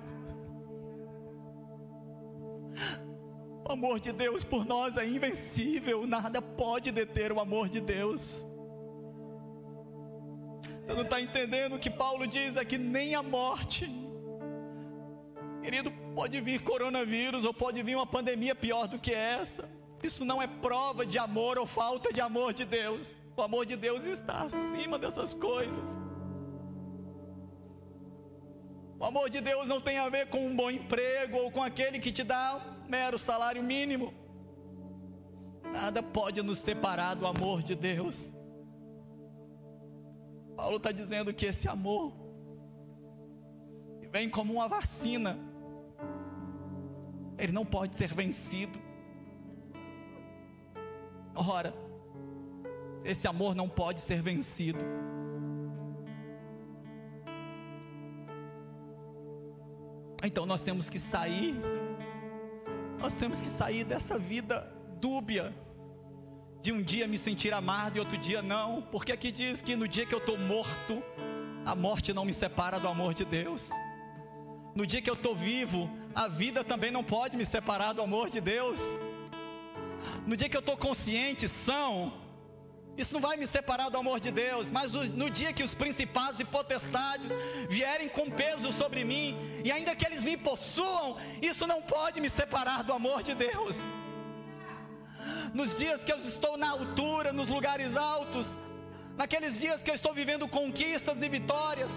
[3.68, 8.46] O amor de Deus por nós é invencível, nada pode deter o amor de Deus.
[10.86, 13.92] Você não está entendendo o que Paulo diz é que nem a morte,
[15.64, 19.68] querido, pode vir coronavírus ou pode vir uma pandemia pior do que essa.
[20.04, 23.16] Isso não é prova de amor ou falta de amor de Deus.
[23.36, 25.90] O amor de Deus está acima dessas coisas.
[29.00, 31.98] O amor de Deus não tem a ver com um bom emprego ou com aquele
[31.98, 34.14] que te dá mero salário mínimo.
[35.72, 38.34] Nada pode nos separar do amor de Deus.
[40.56, 42.14] Paulo está dizendo que esse amor
[44.10, 45.38] vem como uma vacina,
[47.38, 48.80] ele não pode ser vencido.
[51.36, 51.74] Ora,
[53.04, 54.80] esse amor não pode ser vencido.
[60.24, 61.54] Então nós temos que sair,
[63.06, 64.68] nós temos que sair dessa vida
[65.00, 65.54] dúbia,
[66.60, 69.88] de um dia me sentir amado e outro dia não, porque aqui diz que no
[69.88, 71.04] dia que eu estou morto,
[71.64, 73.70] a morte não me separa do amor de Deus.
[74.74, 78.28] No dia que eu estou vivo, a vida também não pode me separar do amor
[78.28, 78.82] de Deus.
[80.26, 82.12] No dia que eu estou consciente, são,
[82.98, 86.40] isso não vai me separar do amor de Deus, mas no dia que os principados
[86.40, 87.32] e potestades
[87.70, 92.30] vierem com peso sobre mim, e ainda que eles me possuam, isso não pode me
[92.30, 93.88] separar do amor de Deus.
[95.54, 98.58] Nos dias que eu estou na altura, nos lugares altos,
[99.18, 101.92] naqueles dias que eu estou vivendo conquistas e vitórias,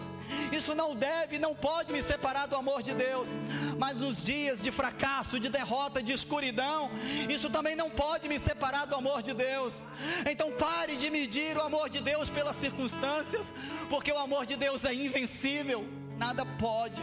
[0.52, 3.30] isso não deve, não pode me separar do amor de Deus.
[3.78, 6.90] Mas nos dias de fracasso, de derrota, de escuridão,
[7.28, 9.84] isso também não pode me separar do amor de Deus.
[10.30, 13.54] Então pare de medir o amor de Deus pelas circunstâncias,
[13.88, 17.02] porque o amor de Deus é invencível, nada pode.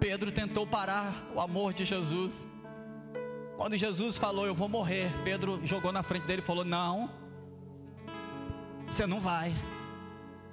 [0.00, 2.48] Pedro tentou parar o amor de Jesus.
[3.58, 7.10] Quando Jesus falou, Eu vou morrer, Pedro jogou na frente dele e falou: Não,
[8.86, 9.52] você não vai.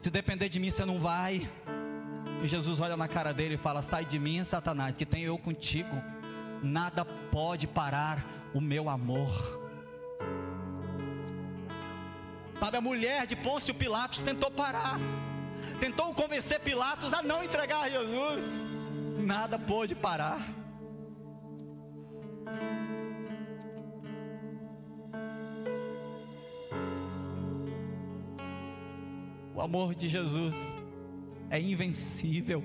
[0.01, 1.47] Se depender de mim, você não vai.
[2.43, 5.37] E Jesus olha na cara dele e fala: Sai de mim, Satanás, que tenho eu
[5.37, 5.95] contigo.
[6.63, 8.25] Nada pode parar
[8.55, 9.29] o meu amor.
[12.59, 14.99] Sabe, a mulher de Pôncio Pilatos tentou parar,
[15.79, 18.41] tentou convencer Pilatos a não entregar Jesus.
[19.19, 20.41] Nada pôde parar.
[29.66, 30.78] Amor de Jesus
[31.49, 32.63] é invencível.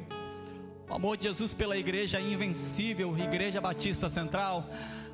[0.88, 3.16] O amor de Jesus pela igreja é invencível.
[3.16, 4.68] Igreja Batista Central,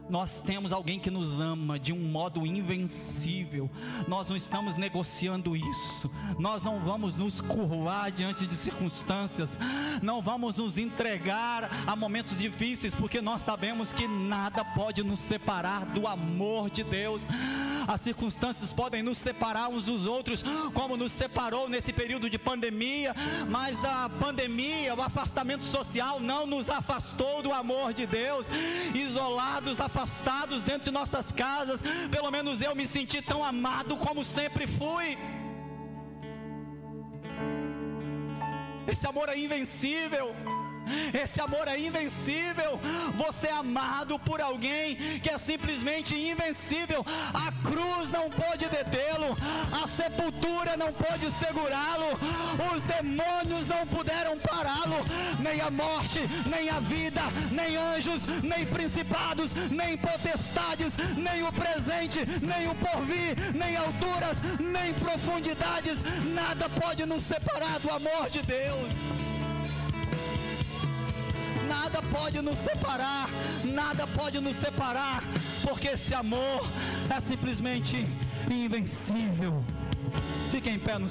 [0.09, 3.68] nós temos alguém que nos ama de um modo invencível.
[4.07, 6.11] Nós não estamos negociando isso.
[6.38, 9.59] Nós não vamos nos curvar diante de circunstâncias.
[10.02, 15.84] Não vamos nos entregar a momentos difíceis, porque nós sabemos que nada pode nos separar
[15.86, 17.22] do amor de Deus.
[17.88, 20.44] As circunstâncias podem nos separar uns dos outros,
[20.74, 23.14] como nos separou nesse período de pandemia,
[23.48, 28.48] mas a pandemia, o afastamento social não nos afastou do amor de Deus.
[28.94, 29.95] Isolados, afastados
[30.62, 31.80] dentro de nossas casas,
[32.11, 35.16] pelo menos eu me senti tão amado como sempre fui.
[38.86, 40.34] Esse amor é invencível.
[41.12, 42.78] Esse amor é invencível.
[43.16, 47.05] Você é amado por alguém que é simplesmente invencível.
[47.34, 49.37] A cruz não pode detê-lo,
[49.82, 52.18] a sepultura não pode segurá-lo,
[52.74, 55.05] os demônios não puderam pará-lo,
[55.41, 62.20] nem a morte, nem a vida, nem anjos, nem principados, nem potestades, nem o presente,
[62.43, 65.99] nem o porvir, nem alturas, nem profundidades,
[66.34, 69.25] nada pode nos separar do amor de Deus
[71.76, 73.28] nada pode nos separar,
[73.62, 75.22] nada pode nos separar,
[75.62, 76.66] porque esse amor
[77.14, 78.06] é simplesmente
[78.50, 79.62] invencível.
[80.50, 81.04] Fique em pé no